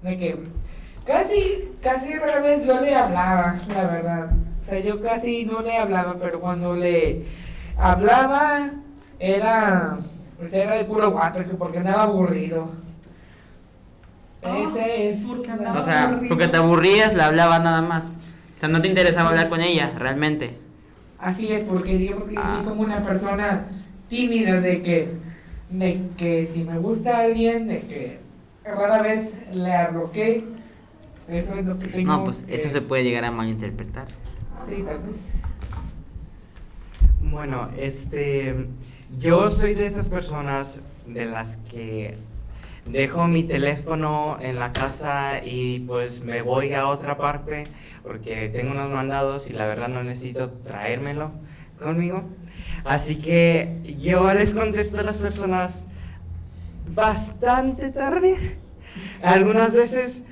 de 0.03 0.17
que 0.17 0.39
casi, 1.05 1.69
casi 1.83 2.15
rara 2.15 2.41
vez 2.41 2.65
yo 2.65 2.81
le 2.81 2.95
hablaba, 2.95 3.57
la 3.69 3.85
verdad. 3.87 4.31
O 4.65 4.69
sea, 4.69 4.81
yo 4.81 5.01
casi 5.03 5.45
no 5.45 5.61
le 5.63 5.77
hablaba, 5.77 6.17
pero 6.21 6.41
cuando 6.41 6.75
le 6.77 7.25
hablaba 7.77 8.71
era, 9.19 9.99
pues 10.39 10.53
era 10.53 10.75
de 10.77 10.85
puro 10.85 11.11
guato, 11.11 11.39
que 11.45 11.55
porque 11.55 11.79
andaba 11.79 12.03
aburrido. 12.05 12.71
Ese 14.43 15.09
es. 15.11 15.21
porque 15.27 15.49
la- 15.49 15.55
andaba 15.55 15.81
O 15.81 15.85
sea, 15.85 16.05
aburrido. 16.09 16.29
porque 16.29 16.49
te 16.49 16.57
aburrías, 16.57 17.15
le 17.15 17.23
hablaba 17.23 17.59
nada 17.59 17.83
más. 17.83 18.17
O 18.57 18.61
sea, 18.61 18.69
no 18.69 18.81
te 18.81 18.89
interesaba 18.89 19.31
hablar 19.31 19.49
con 19.49 19.61
ella, 19.61 19.93
realmente. 19.99 20.57
Así 21.19 21.51
es, 21.53 21.65
porque 21.65 21.97
digamos 21.97 22.29
que 22.29 22.37
Ah. 22.39 22.55
soy 22.57 22.65
como 22.67 22.83
una 22.83 23.05
persona 23.05 23.67
tímida 24.09 24.61
de 24.61 24.83
que, 24.83 25.13
de 25.71 26.03
que 26.17 26.47
si 26.47 26.63
me 26.65 26.79
gusta 26.79 27.19
alguien, 27.21 27.67
de 27.69 27.81
que 27.81 28.21
rara 28.65 29.03
vez 29.03 29.31
le 29.53 29.73
hablo, 29.75 30.05
¿ok? 30.05 30.17
Eso 31.29 31.55
es 31.55 31.65
lo 31.67 31.79
que 31.79 31.89
tengo. 31.89 32.13
No, 32.19 32.25
pues 32.25 32.45
que- 32.45 32.55
eso 32.55 32.71
se 32.71 32.81
puede 32.83 33.03
llegar 33.03 33.25
a 33.25 33.31
malinterpretar. 33.33 34.07
Sí, 34.69 34.85
tal 34.87 34.99
vez. 35.01 35.17
Bueno, 37.21 37.69
este, 37.77 38.69
yo 39.19 39.51
soy 39.51 39.75
de 39.75 39.87
esas 39.87 40.09
personas 40.09 40.81
de 41.07 41.27
las 41.27 41.59
que 41.71 42.17
dejo 42.87 43.27
mi 43.27 43.45
teléfono 43.45 44.39
en 44.41 44.59
la 44.59 44.73
casa 44.73 45.45
y 45.45 45.81
pues 45.81 46.21
me 46.21 46.43
voy 46.43 46.73
a 46.73 46.89
otra 46.89 47.17
parte 47.17 47.65
porque 48.03 48.49
tengo 48.49 48.73
unos 48.73 48.91
mandados 48.91 49.51
y 49.51 49.53
la 49.53 49.67
verdad 49.67 49.89
no 49.89 50.03
necesito 50.03 50.51
traérmelo 50.51 51.33
conmigo. 51.79 52.25
Así 52.85 53.17
que 53.17 53.97
yo 53.99 54.33
les 54.33 54.55
contesto 54.55 55.01
a 55.01 55.03
las 55.03 55.17
personas 55.17 55.87
bastante 56.95 57.91
tarde. 57.91 58.59
Algunas 59.23 59.73
veces 59.73 60.25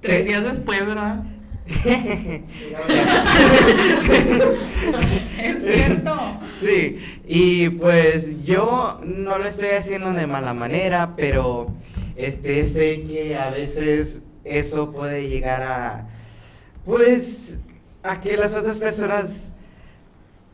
Tres 0.00 0.24
días 0.24 0.44
después, 0.44 0.86
¿verdad? 0.86 1.24
Es 5.42 5.62
cierto. 5.62 6.38
Sí, 6.60 6.98
y 7.26 7.68
pues 7.70 8.44
yo 8.44 9.00
no 9.04 9.38
lo 9.38 9.44
estoy 9.46 9.68
haciendo 9.68 10.12
de 10.12 10.26
mala 10.26 10.54
manera, 10.54 11.14
pero 11.16 11.68
este 12.16 12.64
sé 12.66 13.02
que 13.02 13.36
a 13.36 13.50
veces 13.50 14.22
eso 14.44 14.92
puede 14.92 15.28
llegar 15.28 15.62
a 15.62 16.08
pues 16.84 17.58
a 18.02 18.20
que 18.20 18.36
las 18.36 18.54
otras 18.54 18.78
personas 18.78 19.52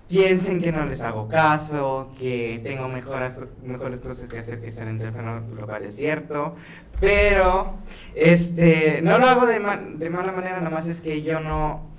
piensen 0.09 0.61
que 0.61 0.73
no 0.73 0.85
les 0.87 1.01
hago 1.03 1.29
caso, 1.29 2.12
que 2.18 2.61
tengo 2.62 2.88
mejoras, 2.88 3.38
mejores 3.64 4.01
cosas 4.01 4.29
que 4.29 4.38
hacer 4.38 4.61
que 4.61 4.68
estar 4.68 4.87
en 4.88 4.99
teléfono, 4.99 5.40
lo 5.57 5.66
cual 5.66 5.85
es 5.85 5.97
cierto, 5.97 6.55
pero 7.01 7.75
este 8.14 9.01
no 9.03 9.18
lo 9.18 9.27
hago 9.27 9.47
de, 9.47 9.59
ma- 9.61 9.77
de 9.77 10.11
mala 10.11 10.33
manera, 10.33 10.59
nada 10.59 10.71
más 10.71 10.87
es 10.87 11.01
que 11.01 11.23
yo 11.23 11.40
no 11.40 11.91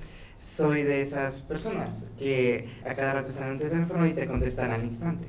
soy 0.43 0.83
de 0.83 1.01
esas 1.01 1.39
personas 1.39 2.05
que 2.19 2.67
a 2.85 2.93
cada 2.93 3.13
rato 3.13 3.29
están 3.29 3.47
en 3.47 3.53
el 3.53 3.59
teléfono 3.59 4.05
y 4.05 4.11
te 4.11 4.27
contestan 4.27 4.71
al 4.71 4.83
instante. 4.83 5.27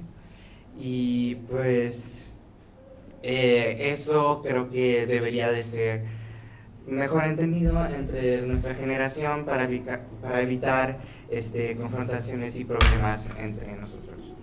Y 0.77 1.37
pues 1.49 2.35
eh, 3.23 3.91
eso 3.93 4.43
creo 4.43 4.71
que 4.71 5.07
debería 5.07 5.53
de 5.53 5.63
ser 5.63 6.05
mejor 6.89 7.25
entendido 7.25 7.87
entre 7.87 8.43
nuestra 8.43 8.75
generación 8.75 9.45
para, 9.45 9.65
evica- 9.65 10.01
para 10.21 10.43
evitar 10.43 10.99
este, 11.31 11.77
confrontaciones 11.77 12.59
y 12.59 12.65
problemas 12.65 13.31
entre 13.39 13.77
nosotros. 13.77 14.35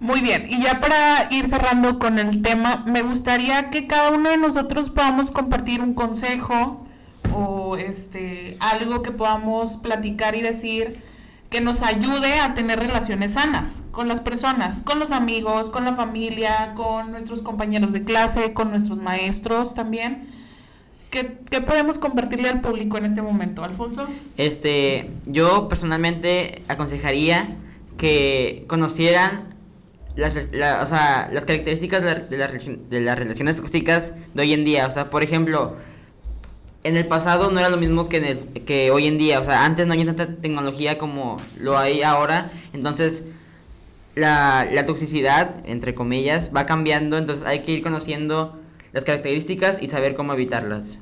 Muy 0.00 0.20
bien, 0.20 0.44
y 0.48 0.60
ya 0.62 0.80
para 0.80 1.28
ir 1.30 1.48
cerrando 1.48 1.98
con 1.98 2.18
el 2.18 2.42
tema, 2.42 2.84
me 2.86 3.00
gustaría 3.02 3.70
que 3.70 3.86
cada 3.86 4.10
uno 4.10 4.28
de 4.30 4.36
nosotros 4.36 4.90
podamos 4.90 5.30
compartir 5.30 5.80
un 5.80 5.94
consejo 5.94 6.86
o 7.34 7.76
este 7.76 8.56
algo 8.60 9.02
que 9.02 9.10
podamos 9.10 9.76
platicar 9.76 10.34
y 10.36 10.42
decir 10.42 10.98
que 11.50 11.60
nos 11.60 11.82
ayude 11.82 12.40
a 12.40 12.54
tener 12.54 12.78
relaciones 12.78 13.32
sanas 13.32 13.82
con 13.90 14.08
las 14.08 14.20
personas, 14.20 14.80
con 14.82 14.98
los 14.98 15.10
amigos, 15.12 15.68
con 15.68 15.84
la 15.84 15.94
familia, 15.94 16.72
con 16.74 17.10
nuestros 17.12 17.42
compañeros 17.42 17.92
de 17.92 18.04
clase, 18.04 18.54
con 18.54 18.70
nuestros 18.70 18.98
maestros 18.98 19.74
también. 19.74 20.24
¿Qué, 21.10 21.36
qué 21.50 21.60
podemos 21.60 21.98
compartirle 21.98 22.48
al 22.48 22.62
público 22.62 22.96
en 22.96 23.04
este 23.04 23.20
momento, 23.20 23.62
Alfonso? 23.64 24.06
Este, 24.38 25.10
yo 25.26 25.68
personalmente 25.68 26.62
aconsejaría 26.68 27.56
que 27.98 28.64
conocieran 28.66 29.42
las, 30.16 30.34
la- 30.52 30.80
o 30.82 30.86
sea, 30.86 31.28
las 31.34 31.44
características 31.44 32.00
de, 32.02 32.38
la- 32.38 32.48
de 32.48 33.00
la 33.00 33.10
las 33.12 33.18
relaciones 33.18 33.56
tóxicas 33.58 34.14
de 34.32 34.40
hoy 34.40 34.54
en 34.54 34.64
día. 34.64 34.86
O 34.86 34.90
sea, 34.90 35.10
por 35.10 35.22
ejemplo, 35.22 35.76
en 36.84 36.96
el 36.96 37.06
pasado 37.06 37.50
no 37.50 37.60
era 37.60 37.68
lo 37.68 37.76
mismo 37.76 38.08
que, 38.08 38.16
en 38.18 38.24
el, 38.24 38.38
que 38.64 38.90
hoy 38.90 39.06
en 39.06 39.18
día. 39.18 39.40
O 39.40 39.44
sea, 39.44 39.64
antes 39.64 39.86
no 39.86 39.92
había 39.92 40.06
tanta 40.06 40.26
tecnología 40.40 40.98
como 40.98 41.36
lo 41.58 41.78
hay 41.78 42.02
ahora. 42.02 42.50
Entonces, 42.72 43.24
la, 44.14 44.68
la 44.70 44.84
toxicidad, 44.84 45.56
entre 45.64 45.94
comillas, 45.94 46.50
va 46.54 46.66
cambiando. 46.66 47.18
Entonces, 47.18 47.46
hay 47.46 47.60
que 47.60 47.72
ir 47.72 47.82
conociendo 47.82 48.58
las 48.92 49.04
características 49.04 49.80
y 49.82 49.88
saber 49.88 50.14
cómo 50.14 50.32
evitarlas. 50.32 50.98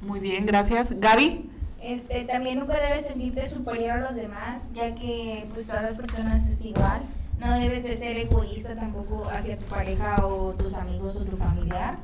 Muy 0.00 0.20
bien, 0.20 0.46
gracias. 0.46 0.98
Gaby. 0.98 1.50
Este, 1.82 2.24
también 2.24 2.58
nunca 2.58 2.74
debes 2.74 3.06
sentirte 3.06 3.48
superior 3.48 3.92
a 3.92 4.00
los 4.00 4.14
demás, 4.14 4.64
ya 4.74 4.94
que 4.94 5.46
pues 5.54 5.66
todas 5.66 5.82
las 5.82 5.96
personas 5.96 6.48
es 6.50 6.64
igual. 6.64 7.02
No 7.38 7.58
debes 7.58 7.84
de 7.84 7.96
ser 7.96 8.18
egoísta 8.18 8.74
tampoco 8.74 9.26
hacia 9.30 9.58
tu 9.58 9.64
pareja 9.64 10.26
o 10.26 10.52
tus 10.52 10.74
amigos 10.74 11.16
o 11.16 11.24
tu 11.24 11.38
familiar. 11.38 11.96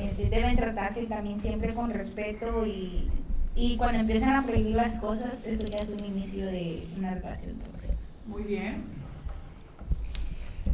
Este, 0.00 0.30
deben 0.30 0.56
tratarse 0.56 1.02
también 1.04 1.40
siempre 1.40 1.74
con 1.74 1.90
respeto 1.90 2.66
y, 2.66 3.08
y 3.54 3.76
cuando 3.76 3.98
empiezan 4.00 4.34
a 4.34 4.44
prohibir 4.44 4.76
las 4.76 4.98
cosas, 4.98 5.44
eso 5.44 5.66
ya 5.66 5.78
es 5.78 5.90
un 5.90 6.04
inicio 6.04 6.46
de 6.46 6.86
una 6.96 7.14
relación 7.14 7.56
tóxica. 7.58 7.94
Muy 8.26 8.42
bien. 8.44 8.84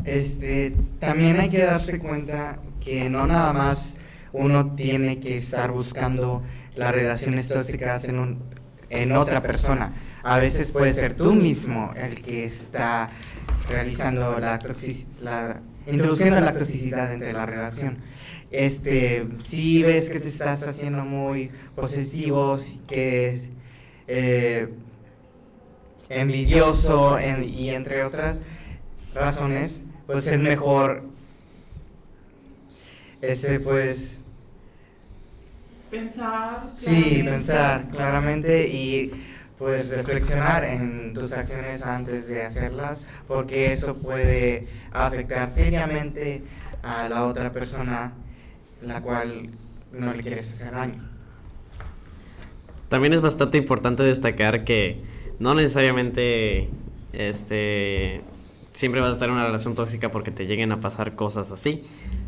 Este, 0.05 0.75
también 1.01 1.41
hay 1.41 1.49
que 1.49 1.63
darse 1.65 1.99
cuenta 1.99 2.59
que 2.85 3.09
no 3.11 3.27
nada 3.27 3.53
más 3.53 3.99
uno 4.33 4.75
tiene 4.75 5.19
que 5.19 5.37
estar 5.37 5.73
buscando 5.73 6.43
las 6.77 6.95
relaciones 6.95 7.49
tóxicas 7.49 8.07
en, 8.09 8.19
un, 8.19 8.43
en 8.91 9.13
otra 9.13 9.43
persona. 9.43 9.93
A 10.23 10.39
veces 10.39 10.71
puede 10.71 10.93
ser 10.93 11.15
tú 11.15 11.35
mismo 11.35 11.93
el 11.97 12.21
que 12.21 12.45
está 12.45 13.09
realizando 13.69 14.39
la, 14.39 14.59
toxic- 14.61 15.09
la 15.21 15.61
introduciendo 15.87 16.41
la 16.41 16.53
toxicidad 16.53 17.13
entre 17.13 17.33
la 17.33 17.47
relación. 17.47 17.99
Este, 18.59 19.27
si 19.45 19.83
ves 19.83 20.09
que 20.09 20.19
te 20.19 20.29
estás 20.29 20.63
haciendo 20.67 21.05
muy 21.05 21.51
posesivo, 21.75 22.57
si 22.57 22.79
que 22.87 23.29
es 23.29 23.49
eh, 24.09 24.69
envidioso 26.09 27.19
en- 27.19 27.45
y 27.45 27.69
entre 27.69 28.03
otras 28.03 28.41
razones, 29.15 29.85
pues 30.07 30.27
es 30.29 30.41
mejor 30.41 31.03
ese 33.21 33.61
pues 33.61 34.25
Pensar. 35.91 36.71
sí 36.75 37.23
pensar 37.25 37.89
claramente 37.91 38.69
y 38.69 39.13
pues 39.59 39.91
reflexionar 39.91 40.65
en 40.65 41.13
tus 41.13 41.33
acciones 41.33 41.83
antes 41.83 42.29
de 42.29 42.43
hacerlas 42.43 43.07
porque 43.29 43.73
eso 43.73 43.99
puede 43.99 44.67
afectar 44.93 45.51
seriamente 45.51 46.43
a 46.83 47.07
la 47.11 47.27
otra 47.27 47.53
persona 47.53 48.15
la 48.89 49.03
cual 49.03 49.51
no 49.93 50.13
le 50.13 50.23
quieres 50.23 50.53
hacer 50.53 50.73
daño. 50.73 51.03
También 52.89 53.13
es 53.13 53.21
bastante 53.21 53.59
importante 53.59 54.03
destacar 54.03 54.65
que 54.65 55.03
no 55.39 55.55
necesariamente 55.55 56.69
este 57.13 58.23
siempre 58.73 59.01
vas 59.01 59.11
a 59.11 59.13
estar 59.15 59.29
en 59.29 59.35
una 59.35 59.47
relación 59.47 59.75
tóxica 59.75 60.11
porque 60.11 60.31
te 60.31 60.47
lleguen 60.47 60.71
a 60.71 60.81
pasar 60.81 61.17
cosas 61.17 61.51
así. 61.51 61.83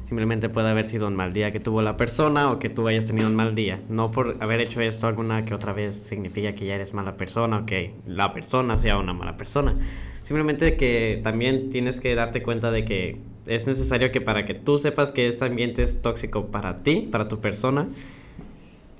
Simplemente 0.04 0.48
puede 0.48 0.70
haber 0.70 0.86
sido 0.86 1.06
un 1.06 1.14
mal 1.14 1.34
día 1.34 1.52
que 1.52 1.60
tuvo 1.60 1.82
la 1.82 1.98
persona 1.98 2.50
o 2.50 2.58
que 2.58 2.70
tú 2.70 2.88
hayas 2.88 3.04
tenido 3.04 3.28
un 3.28 3.36
mal 3.36 3.54
día. 3.54 3.80
No 3.90 4.10
por 4.10 4.36
haber 4.40 4.60
hecho 4.62 4.80
esto 4.80 5.06
alguna 5.06 5.44
que 5.44 5.52
otra 5.52 5.74
vez 5.74 5.94
significa 5.94 6.54
que 6.54 6.64
ya 6.64 6.76
eres 6.76 6.94
mala 6.94 7.18
persona 7.18 7.58
o 7.58 7.66
que 7.66 7.94
la 8.06 8.32
persona 8.32 8.78
sea 8.78 8.96
una 8.96 9.12
mala 9.12 9.36
persona. 9.36 9.74
Simplemente 10.22 10.76
que 10.78 11.20
también 11.22 11.68
tienes 11.68 12.00
que 12.00 12.14
darte 12.14 12.42
cuenta 12.42 12.70
de 12.70 12.86
que 12.86 13.18
es 13.48 13.66
necesario 13.66 14.12
que 14.12 14.20
para 14.20 14.44
que 14.44 14.54
tú 14.54 14.78
sepas 14.78 15.10
que 15.10 15.26
este 15.26 15.44
ambiente 15.44 15.82
es 15.82 16.02
tóxico 16.02 16.46
para 16.46 16.82
ti, 16.82 17.08
para 17.10 17.28
tu 17.28 17.40
persona, 17.40 17.88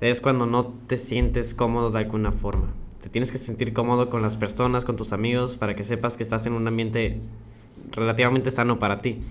es 0.01 0.21
cuando 0.21 0.45
no 0.45 0.73
te 0.87 0.97
sientes 0.97 1.53
cómodo 1.53 1.91
de 1.91 1.99
alguna 1.99 2.31
forma. 2.31 2.73
Te 3.01 3.09
tienes 3.09 3.31
que 3.31 3.37
sentir 3.37 3.73
cómodo 3.73 4.09
con 4.09 4.21
las 4.21 4.37
personas, 4.37 4.85
con 4.85 4.95
tus 4.95 5.13
amigos, 5.13 5.55
para 5.55 5.75
que 5.75 5.83
sepas 5.83 6.17
que 6.17 6.23
estás 6.23 6.45
en 6.45 6.53
un 6.53 6.67
ambiente 6.67 7.19
relativamente 7.91 8.51
sano 8.51 8.79
para 8.79 9.01
ti. 9.01 9.21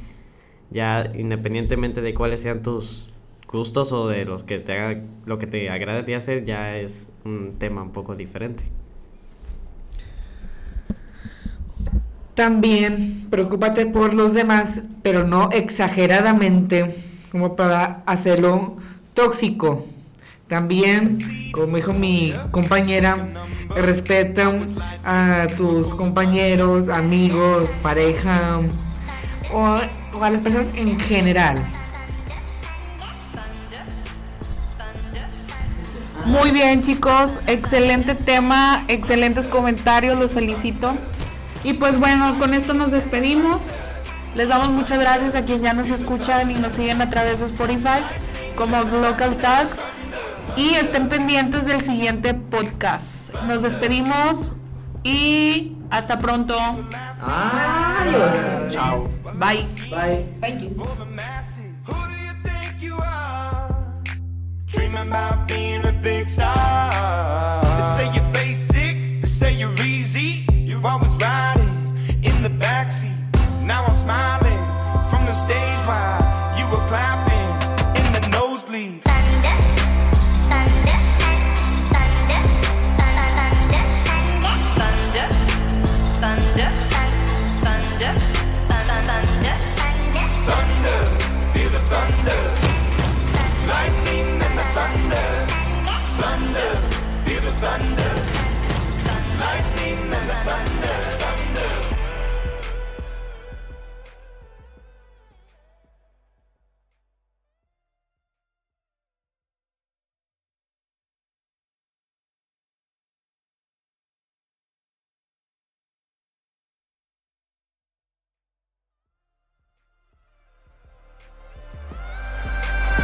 Ya 0.70 1.12
independientemente 1.16 2.00
de 2.00 2.14
cuáles 2.14 2.40
sean 2.40 2.62
tus 2.62 3.10
gustos 3.50 3.92
o 3.92 4.08
de 4.08 4.24
los 4.24 4.44
que 4.44 4.58
te 4.58 4.72
haga, 4.72 5.02
lo 5.26 5.38
que 5.38 5.46
te 5.46 5.68
agrade 5.70 6.00
a 6.00 6.04
ti 6.04 6.12
hacer, 6.12 6.44
ya 6.44 6.78
es 6.78 7.10
un 7.24 7.56
tema 7.58 7.82
un 7.82 7.92
poco 7.92 8.14
diferente. 8.14 8.64
También 12.38 13.26
preocúpate 13.30 13.84
por 13.86 14.14
los 14.14 14.32
demás, 14.32 14.82
pero 15.02 15.24
no 15.24 15.50
exageradamente 15.50 16.94
como 17.32 17.56
para 17.56 18.04
hacerlo 18.06 18.76
tóxico. 19.12 19.84
También, 20.46 21.50
como 21.50 21.74
dijo 21.74 21.92
mi 21.92 22.32
compañera, 22.52 23.30
respeta 23.74 24.52
a 25.04 25.48
tus 25.56 25.88
compañeros, 25.88 26.88
amigos, 26.88 27.70
pareja 27.82 28.60
o, 29.52 29.78
o 30.16 30.22
a 30.22 30.30
las 30.30 30.40
personas 30.40 30.70
en 30.76 31.00
general. 31.00 31.58
Muy 36.24 36.52
bien, 36.52 36.82
chicos. 36.82 37.40
Excelente 37.48 38.14
tema, 38.14 38.84
excelentes 38.86 39.48
comentarios, 39.48 40.16
los 40.16 40.34
felicito. 40.34 40.94
Y 41.68 41.74
pues 41.74 41.98
bueno, 41.98 42.38
con 42.38 42.54
esto 42.54 42.72
nos 42.72 42.90
despedimos. 42.90 43.62
Les 44.34 44.48
damos 44.48 44.70
muchas 44.70 44.98
gracias 45.00 45.34
a 45.34 45.44
quien 45.44 45.60
ya 45.60 45.74
nos 45.74 45.90
escuchan 45.90 46.50
y 46.50 46.54
nos 46.54 46.72
siguen 46.72 47.02
a 47.02 47.10
través 47.10 47.40
de 47.40 47.44
Spotify 47.44 48.00
como 48.56 48.84
Local 48.84 49.36
Talks. 49.36 49.86
Y 50.56 50.76
estén 50.76 51.10
pendientes 51.10 51.66
del 51.66 51.82
siguiente 51.82 52.32
podcast. 52.32 53.34
Nos 53.46 53.60
despedimos 53.60 54.52
y 55.02 55.76
hasta 55.90 56.18
pronto. 56.18 56.56
Adiós. 57.20 58.72
Chao. 58.72 59.06
Bye. 59.34 59.66
Bye. 59.90 60.24
Thank 60.40 60.62
you. 60.62 60.70
For 60.70 60.88
the 60.96 61.04
masses, 61.04 61.74
who 61.86 61.92
do 61.92 62.14
you 62.14 62.32
think 62.44 62.80
you 62.80 62.96
are? 62.96 63.74
Dreaming 64.68 65.08
about 65.08 65.46
being 65.46 65.84
a 65.84 65.92
big 65.92 66.28
star. 66.28 67.60
They 67.62 67.82
say 67.98 68.14
you're 68.14 68.32
basic, 68.32 69.20
they 69.20 69.28
say 69.28 69.52
you're 69.52 69.78
easy. 69.82 70.46
You're 70.68 70.86
always 70.86 71.10
riding 71.16 71.47